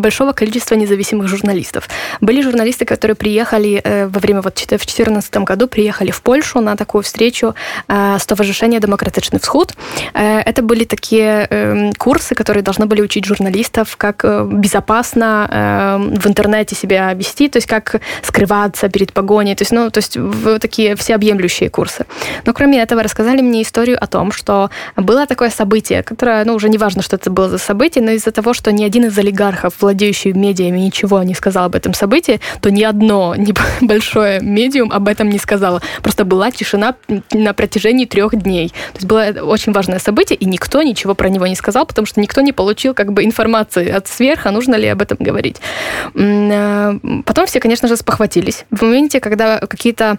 большого 0.00 0.32
количества 0.32 0.74
независимых 0.74 1.28
журналистов. 1.28 1.88
Были 2.20 2.42
журналисты, 2.42 2.84
которые 2.84 3.14
приехали 3.14 3.82
во 4.06 4.18
время, 4.18 4.40
вот 4.40 4.54
в 4.54 4.56
2014 4.56 5.36
году, 5.38 5.68
приехали 5.68 6.10
в 6.10 6.20
Польшу 6.22 6.60
на 6.60 6.76
такую 6.76 7.02
встречу 7.02 7.54
Stowarzyszenia 7.88 8.80
Демократичный 8.80 9.38
Всход. 9.38 9.74
Это 10.14 10.62
были 10.62 10.84
такие 10.84 11.92
курсы, 11.98 12.34
которые 12.34 12.62
должны 12.62 12.86
были 12.86 13.02
учить 13.02 13.24
журналистов, 13.24 13.96
как 13.96 14.24
безопасно 14.50 15.98
в 16.16 16.26
интернете 16.26 16.74
себя 16.74 17.12
вести, 17.12 17.48
то 17.48 17.58
есть 17.58 17.68
как 17.68 18.00
скрываться 18.22 18.88
перед 18.88 19.12
погоней, 19.12 19.54
то 19.54 19.62
есть, 19.62 19.72
ну, 19.72 19.90
то 19.90 19.98
есть 19.98 20.16
в 20.54 20.58
такие 20.60 20.96
всеобъемлющие 20.96 21.68
курсы. 21.70 22.06
Но 22.44 22.52
кроме 22.52 22.80
этого 22.80 23.02
рассказали 23.02 23.40
мне 23.40 23.62
историю 23.62 24.02
о 24.02 24.06
том, 24.06 24.32
что 24.32 24.70
было 24.96 25.26
такое 25.26 25.50
событие, 25.50 26.02
которое, 26.02 26.44
ну, 26.44 26.54
уже 26.54 26.68
не 26.68 26.78
важно, 26.78 27.02
что 27.02 27.16
это 27.16 27.30
было 27.30 27.48
за 27.48 27.58
событие, 27.58 28.04
но 28.04 28.12
из-за 28.12 28.30
того, 28.30 28.54
что 28.54 28.72
ни 28.72 28.84
один 28.84 29.06
из 29.06 29.18
олигархов, 29.18 29.74
владеющий 29.80 30.32
медиами, 30.32 30.78
ничего 30.78 31.22
не 31.22 31.34
сказал 31.34 31.66
об 31.66 31.74
этом 31.74 31.94
событии, 31.94 32.40
то 32.60 32.70
ни 32.70 32.82
одно 32.82 33.34
небольшое 33.36 34.40
медиум 34.40 34.92
об 34.92 35.08
этом 35.08 35.28
не 35.28 35.38
сказало. 35.38 35.82
Просто 36.02 36.24
была 36.24 36.50
тишина 36.50 36.94
на 37.32 37.52
протяжении 37.52 38.06
трех 38.06 38.34
дней. 38.36 38.68
То 38.68 38.96
есть 38.96 39.06
было 39.06 39.42
очень 39.42 39.72
важное 39.72 39.98
событие, 39.98 40.36
и 40.36 40.44
никто 40.46 40.82
ничего 40.82 41.14
про 41.14 41.28
него 41.28 41.46
не 41.46 41.56
сказал, 41.56 41.86
потому 41.86 42.06
что 42.06 42.20
никто 42.20 42.40
не 42.40 42.52
получил 42.52 42.94
как 42.94 43.12
бы 43.12 43.24
информации 43.24 43.88
от 43.88 44.08
сверха, 44.08 44.50
нужно 44.50 44.74
ли 44.76 44.86
об 44.88 45.02
этом 45.02 45.18
говорить. 45.20 45.56
Э, 46.14 46.98
потом 47.24 47.46
все, 47.46 47.60
конечно 47.60 47.88
же, 47.88 47.96
спохватились. 47.96 48.64
В 48.70 48.82
моменте, 48.82 49.20
когда 49.20 49.58
какие-то 49.58 50.18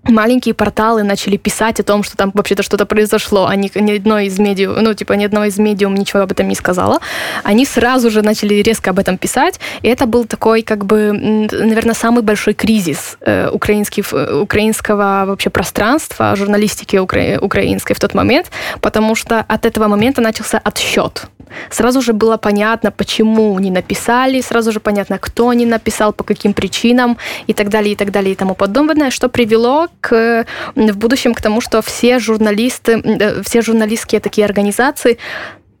маленькие 0.03 0.53
порталы 0.53 1.03
начали 1.03 1.37
писать 1.37 1.79
о 1.79 1.83
том, 1.83 2.03
что 2.03 2.17
там 2.17 2.31
вообще-то 2.33 2.63
что-то 2.63 2.85
произошло, 2.85 3.45
а 3.47 3.55
ни, 3.55 3.71
ни 3.79 3.97
одно 3.97 4.19
из 4.19 4.39
медиум, 4.39 4.75
ну, 4.81 4.93
типа, 4.93 5.13
ни 5.13 5.25
одно 5.25 5.45
из 5.45 5.59
медиум 5.59 5.95
ничего 5.95 6.21
об 6.21 6.31
этом 6.31 6.47
не 6.47 6.55
сказала, 6.55 6.99
они 7.43 7.65
сразу 7.65 8.09
же 8.09 8.21
начали 8.21 8.55
резко 8.55 8.89
об 8.89 8.99
этом 8.99 9.17
писать, 9.17 9.59
и 9.81 9.87
это 9.87 10.05
был 10.05 10.25
такой, 10.25 10.63
как 10.63 10.85
бы, 10.85 11.11
наверное, 11.13 11.95
самый 11.95 12.23
большой 12.23 12.53
кризис 12.53 13.17
э, 13.21 13.49
украинский, 13.49 14.03
э, 14.11 14.41
украинского 14.41 15.23
вообще 15.27 15.49
пространства, 15.49 16.35
журналистики 16.35 16.97
укра, 16.97 17.39
украинской 17.41 17.93
в 17.93 17.99
тот 17.99 18.13
момент, 18.13 18.51
потому 18.81 19.15
что 19.15 19.45
от 19.47 19.65
этого 19.65 19.87
момента 19.87 20.21
начался 20.21 20.57
отсчет 20.57 21.27
Сразу 21.69 22.01
же 22.01 22.13
было 22.13 22.37
понятно, 22.37 22.91
почему 22.91 23.59
не 23.59 23.71
написали, 23.71 24.41
сразу 24.41 24.71
же 24.71 24.79
понятно, 24.79 25.17
кто 25.17 25.53
не 25.53 25.65
написал, 25.65 26.13
по 26.13 26.23
каким 26.23 26.53
причинам 26.53 27.17
и 27.47 27.53
так 27.53 27.69
далее, 27.69 27.93
и 27.93 27.95
так 27.95 28.11
далее, 28.11 28.33
и 28.33 28.35
тому 28.35 28.55
подобное, 28.55 29.11
что 29.11 29.29
привело 29.29 29.87
к, 29.99 30.45
в 30.75 30.97
будущем 30.97 31.33
к 31.33 31.41
тому, 31.41 31.61
что 31.61 31.81
все 31.81 32.19
журналисты, 32.19 32.93
э, 32.93 33.41
все 33.43 33.61
журналистские 33.61 34.21
такие 34.21 34.45
организации 34.45 35.17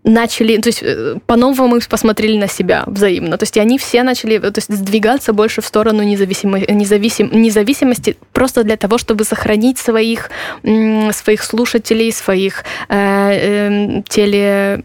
начали, 0.03 0.57
то 0.57 0.67
есть 0.67 0.81
э, 0.81 1.15
по-новому 1.25 1.79
посмотрели 1.89 2.37
на 2.37 2.47
себя 2.47 2.83
взаимно. 2.87 3.37
То 3.37 3.43
есть 3.43 3.57
они 3.57 3.77
все 3.77 4.03
начали 4.03 4.37
то 4.39 4.53
есть, 4.55 4.73
сдвигаться 4.73 5.33
больше 5.33 5.61
в 5.61 5.65
сторону 5.65 6.03
независимо, 6.03 6.59
независим, 6.59 7.29
независимости 7.31 8.17
просто 8.33 8.63
для 8.63 8.77
того, 8.77 8.97
чтобы 8.97 9.23
сохранить 9.23 9.77
своих, 9.77 10.29
своих 10.63 11.43
слушателей, 11.43 12.11
своих 12.11 12.63
э, 12.89 12.95
э, 12.95 14.01
теле 14.07 14.83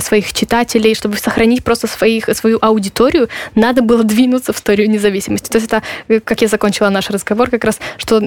своих 0.00 0.32
читателей, 0.32 0.94
чтобы 0.94 1.16
сохранить 1.16 1.62
просто 1.62 1.86
своих, 1.86 2.28
свою 2.36 2.58
аудиторию, 2.60 3.28
надо 3.54 3.82
было 3.82 4.02
двинуться 4.02 4.52
в 4.52 4.56
историю 4.56 4.90
независимости. 4.90 5.48
То 5.48 5.58
есть 5.58 5.68
это, 5.68 5.82
э, 6.08 6.20
как 6.20 6.42
я 6.42 6.48
закончила 6.48 6.90
наш 6.90 7.10
разговор, 7.10 7.50
как 7.50 7.64
раз, 7.64 7.78
что 7.96 8.20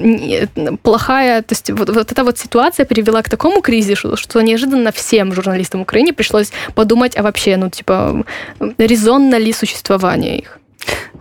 плохая, 0.82 1.42
то 1.42 1.52
есть 1.52 1.70
вот, 1.70 1.90
вот 1.90 2.12
эта 2.12 2.24
вот 2.24 2.38
ситуация 2.38 2.86
привела 2.86 3.22
к 3.22 3.28
такому 3.28 3.60
кризису, 3.60 4.16
что 4.16 4.40
неожиданно 4.40 4.90
всем 4.92 5.34
журналистам 5.34 5.82
Украины 5.82 6.12
пришлось 6.12 6.50
подумать, 6.74 7.16
а 7.16 7.22
вообще, 7.22 7.56
ну, 7.56 7.68
типа, 7.70 8.24
резонно 8.78 9.36
ли 9.36 9.52
существование 9.52 10.38
их 10.38 10.57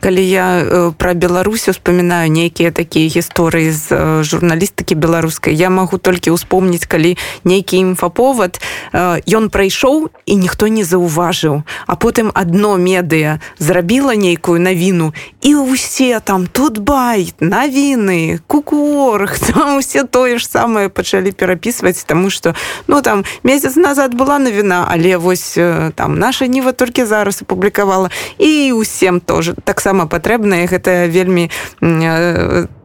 калі 0.02 0.28
я 0.28 0.58
э, 0.58 0.92
про 0.98 1.14
беларусь 1.14 1.68
успамінаю 1.68 2.30
нейкія 2.30 2.70
такія 2.74 3.06
гісторыі 3.06 3.70
з 3.70 3.86
э, 3.94 4.22
журналістыкі 4.26 4.98
беларускай 4.98 5.54
я 5.54 5.70
магу 5.70 5.98
толькі 5.98 6.34
успомніць 6.34 6.90
калі 6.90 7.14
нейкі 7.46 7.78
інфаповад 7.78 8.58
ён 8.92 9.44
э, 9.46 9.48
прайшоў 9.48 10.10
і 10.26 10.34
ніхто 10.36 10.66
не 10.66 10.82
заўважыў 10.82 11.62
а 11.86 11.94
потым 11.94 12.34
одно 12.34 12.74
медыа 12.82 13.38
зрабіла 13.62 14.18
нейкую 14.18 14.58
навіну 14.58 15.14
і 15.40 15.54
усе 15.54 16.18
там 16.18 16.50
тут 16.50 16.82
бай 16.82 17.30
навіны 17.38 18.42
кукуорг 18.50 19.38
там 19.38 19.78
усе 19.78 20.02
тое 20.02 20.42
ж 20.42 20.50
самае 20.50 20.90
пачалі 20.90 21.30
перапісваць 21.30 22.02
тому 22.02 22.26
что 22.30 22.58
ну 22.90 23.02
там 23.06 23.22
месяц 23.46 23.78
назад 23.78 24.18
была 24.18 24.42
навіна 24.42 24.82
але 24.90 25.14
вось 25.16 25.54
там 25.94 26.18
наша 26.18 26.50
ніва 26.50 26.72
толькі 26.72 27.06
зараз 27.06 27.46
апублікавала 27.46 28.10
і 28.38 28.72
усім 28.74 29.20
тоже 29.20 29.54
таксама 29.63 30.07
патрэбнае 30.07 30.67
гэта 30.67 31.07
вельмі 31.07 31.49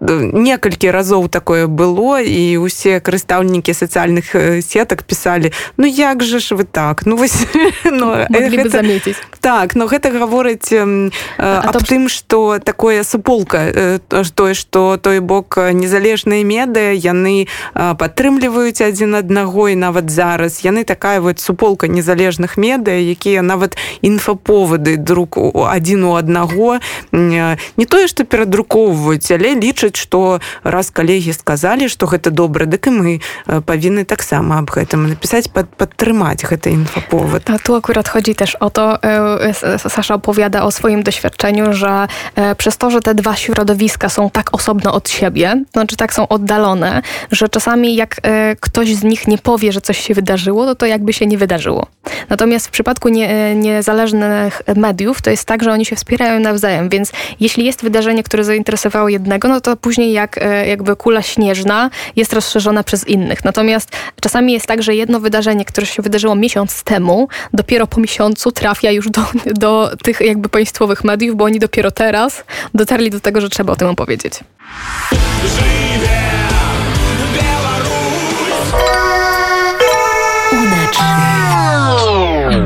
некалькі 0.02 0.90
разоў 0.90 1.28
такое 1.28 1.66
было 1.66 2.20
і 2.20 2.56
усе 2.58 3.00
карыстаўнікі 3.00 3.72
сацыяльных 3.72 4.34
сетак 4.62 5.02
пісалі 5.02 5.52
ну 5.76 5.86
як 5.86 6.22
же 6.22 6.38
ж 6.38 6.54
вы 6.54 6.64
так? 6.64 7.06
Ну 7.06 7.16
вось 7.16 7.46
ну, 7.84 8.14
гэта, 8.30 8.68
заметить 8.68 9.16
так 9.40 9.74
но 9.74 9.86
гэта 9.86 10.10
гаворыць 10.10 10.72
аб 11.38 11.82
тым 11.84 12.08
что 12.08 12.58
такое 12.58 13.02
суполка 13.04 14.00
тое 14.34 14.54
что 14.54 14.96
той 14.96 15.20
бок 15.20 15.56
незалежныя 15.56 16.44
меды 16.44 16.94
яны 16.94 17.48
падтрымліваюць 17.74 18.80
адзін 18.80 19.14
аднаго 19.14 19.68
і 19.68 19.76
нават 19.76 20.10
зараз 20.10 20.64
яны 20.64 20.84
такая 20.84 21.20
вот 21.20 21.40
суполка 21.40 21.88
незалежных 21.88 22.56
медыа 22.56 22.98
якія 22.98 23.42
нават 23.42 23.76
інфаповады 24.02 24.96
друк 24.96 25.38
адзін 25.38 26.04
у 26.04 26.14
аднаго 26.14 26.51
яго 26.51 26.79
не 27.11 27.85
тое 27.85 28.07
што 28.07 28.23
перадрукоўваюць 28.23 29.31
але 29.31 29.55
лічаць 29.55 29.95
што 29.95 30.39
раз 30.63 30.89
калегі 30.89 31.33
сказалі 31.33 31.87
што 31.87 32.07
гэта 32.07 32.29
добра 32.31 32.65
дык 32.65 32.87
і 32.87 32.91
мы 32.91 33.11
павінны 33.65 34.03
таксама 34.05 34.59
аб 34.59 34.71
гэтым 34.71 35.07
напісаць 35.07 35.47
пад 35.51 35.67
падтрымаць 35.77 36.43
гэта 36.43 36.69
інфаповод 36.69 37.49
A 37.49 37.59
tu 37.59 37.75
akurat 37.75 38.09
chodzi 38.09 38.35
też 38.35 38.55
o 38.55 38.69
to, 38.69 38.99
Sasza 39.77 40.15
opowiada 40.15 40.63
o 40.63 40.71
swoim 40.71 41.03
doświadczeniu, 41.03 41.73
że 41.73 42.07
przez 42.57 42.77
to, 42.77 42.91
że 42.91 43.01
te 43.01 43.15
dwa 43.15 43.35
środowiska 43.35 44.09
są 44.09 44.29
tak 44.29 44.53
osobno 44.53 44.93
od 44.93 45.09
siebie, 45.09 45.63
znaczy 45.73 45.95
tak 45.95 46.13
są 46.13 46.27
oddalone, 46.27 47.01
że 47.31 47.49
czasami 47.49 47.95
jak 47.95 48.21
ktoś 48.59 48.95
z 48.95 49.03
nich 49.03 49.27
nie 49.27 49.37
powie, 49.37 49.71
że 49.71 49.81
coś 49.81 49.97
się 49.97 50.13
wydarzyło, 50.13 50.65
to 50.65 50.75
to 50.75 50.85
jakby 50.85 51.13
się 51.13 51.25
nie 51.25 51.37
wydarzyło. 51.37 51.87
Natomiast 52.29 52.67
w 52.67 52.71
przypadku 52.71 53.09
nie, 53.09 53.55
niezależnych 53.55 54.61
mediów 54.75 55.21
to 55.21 55.29
jest 55.29 55.45
tak, 55.45 55.63
że 55.63 55.71
oni 55.71 55.85
się 55.85 55.95
wspierają 55.95 56.39
nawzajem, 56.42 56.88
więc 56.88 57.12
jeśli 57.40 57.64
jest 57.64 57.82
wydarzenie, 57.82 58.22
które 58.22 58.44
zainteresowało 58.44 59.08
jednego, 59.08 59.48
no 59.48 59.60
to 59.60 59.76
później 59.76 60.12
jak 60.12 60.38
e, 60.38 60.66
jakby 60.68 60.96
kula 60.96 61.22
śnieżna 61.22 61.90
jest 62.16 62.32
rozszerzona 62.32 62.82
przez 62.82 63.08
innych. 63.08 63.44
Natomiast 63.44 63.96
czasami 64.20 64.52
jest 64.52 64.66
tak, 64.66 64.82
że 64.82 64.94
jedno 64.94 65.20
wydarzenie, 65.20 65.64
które 65.64 65.86
się 65.86 66.02
wydarzyło 66.02 66.34
miesiąc 66.34 66.82
temu, 66.82 67.28
dopiero 67.52 67.86
po 67.86 68.00
miesiącu 68.00 68.52
trafia 68.52 68.90
już 68.90 69.10
do, 69.10 69.22
do 69.46 69.90
tych 70.02 70.20
jakby 70.20 70.48
państwowych 70.48 71.04
mediów, 71.04 71.36
bo 71.36 71.44
oni 71.44 71.58
dopiero 71.58 71.90
teraz 71.90 72.44
dotarli 72.74 73.10
do 73.10 73.20
tego, 73.20 73.40
że 73.40 73.48
trzeba 73.48 73.72
o 73.72 73.76
tym 73.76 73.88
opowiedzieć. 73.88 74.34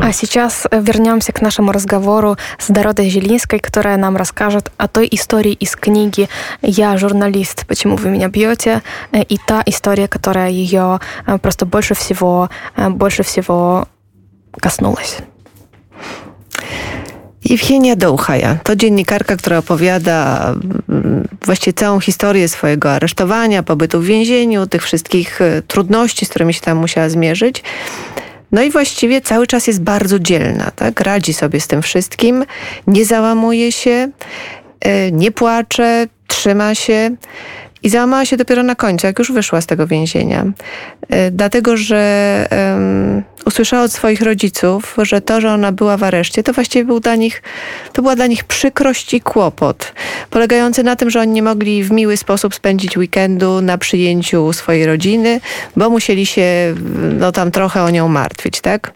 А 0.05 0.13
сейчас 0.13 0.67
э, 0.69 0.79
вернемся 0.79 1.31
к 1.31 1.41
нашему 1.41 1.71
разговору 1.71 2.37
с 2.59 2.67
Дородой 2.67 3.09
Зелинской, 3.09 3.59
которая 3.59 3.97
нам 3.97 4.15
расскажет 4.15 4.71
о 4.77 4.87
той 4.87 5.07
истории 5.09 5.53
из 5.53 5.75
книги 5.75 6.29
«Я 6.61 6.97
журналист. 6.97 7.65
Почему 7.65 7.95
вы 7.95 8.09
меня 8.09 8.27
бьете?» 8.27 8.83
э, 9.11 9.23
и 9.23 9.37
та 9.37 9.63
история, 9.65 10.07
которая 10.07 10.49
ее 10.49 10.99
э, 11.25 11.37
просто 11.39 11.65
больше 11.65 11.95
всего, 11.95 12.49
больше 12.77 13.23
всего 13.23 13.87
kosнулась. 14.61 15.17
Евгения 17.43 17.95
Доухая 17.95 18.59
to 18.63 18.75
dziennikarka, 18.75 19.35
która 19.35 19.57
opowiada 19.57 20.53
mm, 20.89 21.27
właściwie 21.45 21.73
całą 21.73 21.99
historię 21.99 22.47
swojego 22.47 22.91
aresztowania, 22.91 23.63
pobytu 23.63 23.99
w 23.99 24.05
więzieniu, 24.05 24.67
tych 24.67 24.83
wszystkich 24.83 25.39
trudności, 25.67 26.25
z 26.25 26.29
którymi 26.29 26.53
się 26.53 26.61
tam 26.61 26.77
musiała 26.77 27.09
zmierzyć. 27.09 27.63
No 28.52 28.62
i 28.62 28.70
właściwie 28.70 29.20
cały 29.20 29.46
czas 29.46 29.66
jest 29.66 29.82
bardzo 29.82 30.18
dzielna, 30.18 30.70
tak? 30.70 31.00
Radzi 31.00 31.34
sobie 31.34 31.60
z 31.60 31.66
tym 31.66 31.82
wszystkim, 31.82 32.44
nie 32.86 33.04
załamuje 33.04 33.72
się, 33.72 34.10
e, 34.80 35.12
nie 35.12 35.30
płacze, 35.30 36.06
trzyma 36.26 36.74
się. 36.74 37.10
I 37.86 37.88
załamała 37.88 38.24
się 38.24 38.36
dopiero 38.36 38.62
na 38.62 38.74
końcu, 38.74 39.06
jak 39.06 39.18
już 39.18 39.32
wyszła 39.32 39.60
z 39.60 39.66
tego 39.66 39.86
więzienia. 39.86 40.44
E, 41.08 41.30
dlatego, 41.30 41.76
że 41.76 42.48
um, 42.50 43.22
usłyszała 43.44 43.82
od 43.82 43.92
swoich 43.92 44.22
rodziców, 44.22 44.96
że 45.02 45.20
to, 45.20 45.40
że 45.40 45.52
ona 45.52 45.72
była 45.72 45.96
w 45.96 46.02
areszcie, 46.02 46.42
to 46.42 46.52
właściwie 46.52 46.84
był 46.84 47.00
dla 47.00 47.16
nich, 47.16 47.42
to 47.92 48.02
była 48.02 48.16
dla 48.16 48.26
nich 48.26 48.44
przykrość 48.44 49.14
i 49.14 49.20
kłopot, 49.20 49.92
polegający 50.30 50.82
na 50.82 50.96
tym, 50.96 51.10
że 51.10 51.20
oni 51.20 51.32
nie 51.32 51.42
mogli 51.42 51.84
w 51.84 51.90
miły 51.90 52.16
sposób 52.16 52.54
spędzić 52.54 52.96
weekendu 52.96 53.60
na 53.60 53.78
przyjęciu 53.78 54.52
swojej 54.52 54.86
rodziny, 54.86 55.40
bo 55.76 55.90
musieli 55.90 56.26
się 56.26 56.74
no, 57.18 57.32
tam 57.32 57.50
trochę 57.50 57.82
o 57.82 57.90
nią 57.90 58.08
martwić, 58.08 58.60
tak? 58.60 58.92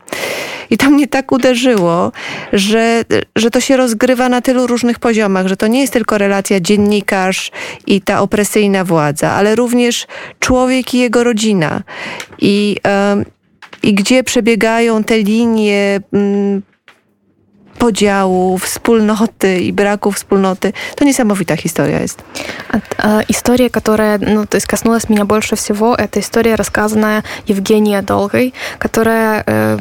I 0.71 0.77
to 0.77 0.91
mnie 0.91 1.09
tak 1.09 1.33
uderzyło, 1.33 2.13
że, 2.53 3.05
że 3.37 3.51
to 3.51 3.61
się 3.61 3.77
rozgrywa 3.77 4.29
na 4.29 4.41
tylu 4.41 4.67
różnych 4.67 4.99
poziomach, 4.99 5.47
że 5.47 5.57
to 5.57 5.67
nie 5.67 5.81
jest 5.81 5.93
tylko 5.93 6.19
relacja 6.19 6.61
dziennikarz 6.61 7.51
i 7.87 8.01
ta 8.01 8.21
opresyjna 8.21 8.85
władza, 8.85 9.31
ale 9.31 9.55
również 9.55 10.07
człowiek 10.41 10.95
i 10.95 10.99
jego 10.99 11.25
rodzina. 11.25 11.83
I, 12.39 12.77
yy, 13.17 13.25
i 13.83 13.95
gdzie 13.95 14.25
przebiegają 14.25 15.05
te 15.05 15.19
linie 15.19 16.01
mm, 16.13 16.63
podziału, 17.81 18.59
wspólноты 18.59 19.65
и 19.65 19.73
браку 19.73 20.11
wspólноты. 20.11 20.75
To 20.97 21.05
niesamowita 21.05 21.57
история 21.65 22.03
есть. 22.03 22.19
История, 23.29 23.71
которая 23.71 24.19
ну, 24.19 24.47
то 24.47 24.57
есть 24.57 24.67
коснулась 24.67 25.09
меня 25.09 25.25
больше 25.25 25.57
всего, 25.57 25.95
это 25.95 26.21
история, 26.21 26.57
рассказанная 26.57 27.25
Евгенией 27.47 28.03
Долгой, 28.03 28.53
которая 28.79 29.43
э, 29.47 29.79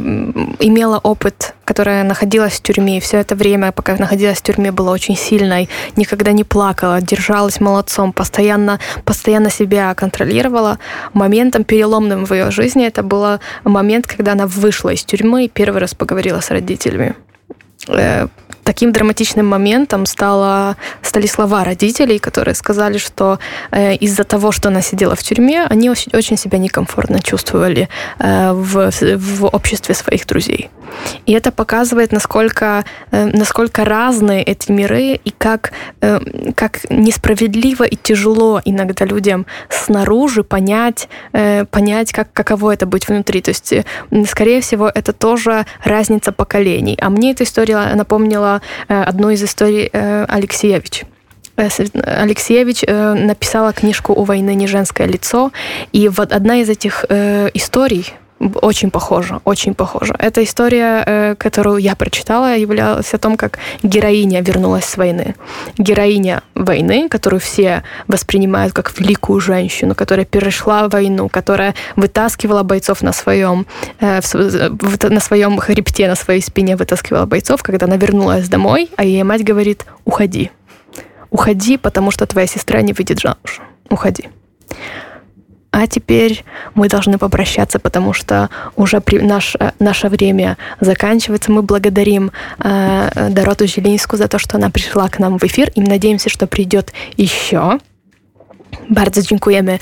имела 0.60 1.00
опыт, 1.04 1.54
которая 1.66 2.04
находилась 2.04 2.54
в 2.54 2.62
тюрьме, 2.62 2.98
и 2.98 3.00
все 3.02 3.18
это 3.18 3.36
время, 3.36 3.74
пока 3.74 3.98
находилась 3.98 4.38
в 4.38 4.44
тюрьме, 4.44 4.72
была 4.72 4.92
очень 4.92 5.18
сильной, 5.18 5.68
никогда 5.98 6.32
не 6.32 6.46
плакала, 6.46 7.02
держалась 7.02 7.60
молодцом, 7.60 8.14
постоянно, 8.14 8.80
постоянно 9.04 9.50
себя 9.50 9.94
контролировала. 9.94 10.80
Моментом 11.14 11.66
переломным 11.66 12.26
в 12.26 12.34
ее 12.34 12.50
жизни 12.50 12.88
это 12.88 13.04
был 13.04 13.40
момент, 13.66 14.08
когда 14.08 14.32
она 14.32 14.48
вышла 14.48 14.94
из 14.94 15.04
тюрьмы 15.04 15.46
и 15.46 15.50
первый 15.50 15.82
раз 15.82 15.94
поговорила 15.94 16.40
с 16.40 16.50
родителями. 16.50 17.16
uh, 17.98 18.28
таким 18.70 18.92
драматичным 18.92 19.48
моментом 19.48 20.06
стало, 20.06 20.78
стали 21.02 21.26
слова 21.26 21.64
родителей, 21.64 22.20
которые 22.20 22.54
сказали, 22.54 23.00
что 23.00 23.40
э, 23.72 23.96
из-за 23.96 24.24
того, 24.24 24.52
что 24.52 24.70
она 24.70 24.82
сидела 24.82 25.16
в 25.16 25.24
тюрьме, 25.24 25.66
они 25.68 25.90
очень, 25.90 26.12
очень 26.14 26.38
себя 26.38 26.60
некомфортно 26.60 27.20
чувствовали 27.20 27.90
э, 28.20 28.52
в, 28.54 28.92
в 28.92 29.46
обществе 29.46 29.96
своих 29.96 30.28
друзей. 30.28 30.70
И 31.26 31.34
это 31.34 31.52
показывает, 31.52 32.12
насколько, 32.12 32.86
э, 33.12 33.26
насколько 33.34 33.86
разные 33.86 34.44
эти 34.44 34.72
миры 34.72 35.20
и 35.26 35.32
как, 35.32 35.72
э, 36.02 36.20
как 36.56 36.90
несправедливо 36.92 37.86
и 37.86 37.96
тяжело 37.96 38.62
иногда 38.66 39.06
людям 39.06 39.46
снаружи 39.70 40.44
понять, 40.44 41.10
э, 41.34 41.66
понять 41.66 42.12
как, 42.12 42.32
каково 42.34 42.74
это 42.74 42.86
быть 42.86 43.08
внутри. 43.08 43.42
То 43.42 43.50
есть, 43.50 43.74
скорее 44.28 44.62
всего, 44.62 44.92
это 44.94 45.14
тоже 45.14 45.66
разница 45.84 46.32
поколений. 46.32 46.98
А 47.02 47.10
мне 47.10 47.32
эта 47.32 47.44
история 47.44 47.96
напомнила 47.96 48.59
одну 48.88 49.30
из 49.30 49.44
историй 49.44 49.88
Алексеевич. 49.88 51.04
Алексеевич 51.56 52.84
написала 52.84 53.74
книжку 53.74 54.14
«У 54.14 54.24
войны 54.24 54.56
не 54.56 54.66
женское 54.68 55.08
лицо», 55.08 55.52
и 55.92 56.08
вот 56.08 56.32
одна 56.32 56.62
из 56.62 56.70
этих 56.70 57.04
историй, 57.06 58.14
очень 58.40 58.90
похоже, 58.90 59.42
очень 59.44 59.74
похоже. 59.74 60.16
Эта 60.18 60.44
история, 60.44 61.04
э, 61.06 61.36
которую 61.36 61.78
я 61.78 61.96
прочитала, 61.96 62.56
являлась 62.56 63.14
о 63.14 63.18
том, 63.18 63.38
как 63.38 63.60
героиня 63.84 64.42
вернулась 64.42 64.86
с 64.86 64.98
войны. 64.98 65.36
Героиня 65.78 66.42
войны, 66.56 67.10
которую 67.10 67.40
все 67.40 67.84
воспринимают 68.08 68.74
как 68.74 68.98
великую 69.00 69.40
женщину, 69.42 69.94
которая 69.94 70.26
перешла 70.26 70.88
войну, 70.88 71.28
которая 71.30 71.76
вытаскивала 71.96 72.64
бойцов 72.64 73.02
на 73.02 73.14
своем, 73.14 73.66
э, 74.00 74.22
на 75.10 75.20
своем 75.20 75.58
хребте, 75.58 76.08
на 76.08 76.16
своей 76.16 76.42
спине 76.42 76.76
вытаскивала 76.76 77.26
бойцов, 77.26 77.62
когда 77.62 77.86
она 77.86 77.98
вернулась 77.98 78.48
домой, 78.48 78.90
а 78.96 79.04
ей 79.04 79.24
мать 79.24 79.44
говорит, 79.44 79.86
уходи. 80.06 80.52
Уходи, 81.30 81.78
потому 81.78 82.12
что 82.12 82.26
твоя 82.26 82.48
сестра 82.48 82.82
не 82.82 82.94
выйдет 82.94 83.20
замуж. 83.20 83.62
Уходи. 83.90 84.30
А 85.75 85.89
теперь 85.89 86.45
мы 86.77 86.89
должны 86.89 87.19
попрощаться, 87.19 87.81
потому 87.81 88.13
что 88.13 88.49
уже 88.77 89.01
при, 89.01 89.19
наш, 89.19 89.57
э, 89.59 89.73
наше 89.81 90.09
время 90.09 90.57
заканчивается. 90.81 91.51
Мы 91.51 91.63
благодарим 91.63 92.31
э, 92.61 93.31
Дороту 93.31 93.67
Зелинскую 93.67 94.19
за 94.19 94.29
то, 94.29 94.39
что 94.39 94.57
она 94.57 94.71
пришла 94.71 95.09
к 95.09 95.19
нам 95.19 95.37
в 95.37 95.43
эфир 95.43 95.73
и 95.75 95.81
надеемся, 95.81 96.31
что 96.31 96.47
придет 96.47 96.93
еще. 97.17 97.81
Bardzo 98.91 99.23
dziękujemy. 99.23 99.79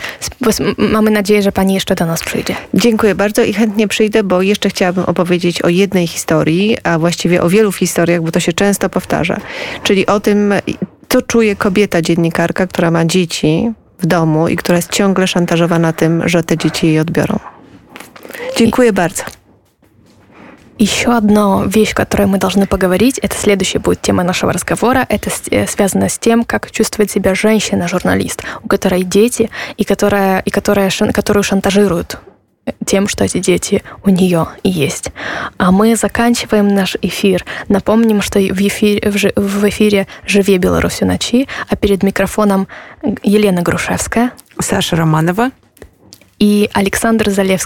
Mamy 0.78 1.10
nadzieję, 1.10 1.42
że 1.42 1.52
Pani 1.52 1.74
jeszcze 1.74 1.94
do 1.94 2.06
nas 2.06 2.20
przyjdzie. 2.20 2.56
Dziękuję 2.74 3.14
bardzo 3.14 3.42
i 3.42 3.52
chętnie 3.52 3.88
przyjdę, 3.88 4.22
bo 4.22 4.42
jeszcze 4.42 4.68
chciałabym 4.68 5.04
opowiedzieć 5.04 5.62
o 5.62 5.68
jednej 5.68 6.06
historii, 6.06 6.76
a 6.82 6.98
właściwie 6.98 7.42
o 7.42 7.48
wielu 7.48 7.72
historiach, 7.72 8.22
bo 8.22 8.32
to 8.32 8.40
się 8.40 8.52
często 8.52 8.88
powtarza. 8.88 9.36
Czyli 9.82 10.06
o 10.06 10.20
tym, 10.20 10.54
co 11.08 11.22
czuje 11.22 11.56
kobieta 11.56 12.02
dziennikarka, 12.02 12.66
która 12.66 12.90
ma 12.90 13.04
dzieci, 13.04 13.72
w 13.99 14.05
domu 14.05 14.47
i 14.47 14.55
która 14.55 14.75
jest 14.75 14.91
ciągle 14.91 15.27
szantażowana 15.27 15.93
tym, 15.93 16.29
że 16.29 16.43
te 16.43 16.57
dzieci 16.57 16.87
jej 16.87 16.99
odbiorą. 16.99 17.39
Dziękuję 18.57 18.89
I... 18.89 18.93
bardzo. 18.93 19.23
Еще 20.79 21.09
одна 21.17 21.63
вещь, 21.65 21.93
о 21.93 21.95
которой 21.95 22.27
мы 22.27 22.37
должны 22.37 22.67
поговорить, 22.67 23.17
это 23.17 23.35
следующая 23.35 23.79
будет 23.79 24.01
тема 24.01 24.23
нашего 24.23 24.53
разговора. 24.53 25.07
Это 25.09 25.31
связано 25.67 26.07
с 26.07 26.19
тем, 26.19 26.43
как 26.43 26.69
чувствует 26.69 27.09
себя 27.09 27.33
женщина-журналист, 27.33 28.43
у 28.63 28.67
которой 28.67 29.03
дети 29.03 29.49
и 29.77 29.83
которая, 29.83 30.39
и 30.39 30.51
которая, 30.51 30.91
которую 31.13 31.43
шантажируют 31.43 32.19
тем, 32.85 33.07
что 33.07 33.23
эти 33.23 33.39
дети 33.39 33.83
у 34.03 34.09
нее 34.09 34.47
есть. 34.63 35.09
А 35.57 35.71
мы 35.71 35.95
заканчиваем 35.95 36.67
наш 36.67 36.95
эфир. 37.01 37.45
Напомним, 37.67 38.21
что 38.21 38.39
в 38.39 38.67
эфире, 38.67 39.11
в 39.35 39.69
эфире 39.69 40.07
«Живе 40.25 40.57
Беларусь 40.57 41.01
ночи», 41.01 41.47
а 41.69 41.75
перед 41.75 42.03
микрофоном 42.03 42.67
Елена 43.23 43.61
Грушевская, 43.61 44.31
Саша 44.59 44.95
Романова 44.95 45.51
и 46.39 46.69
Александр 46.73 47.29
Залевский. 47.29 47.65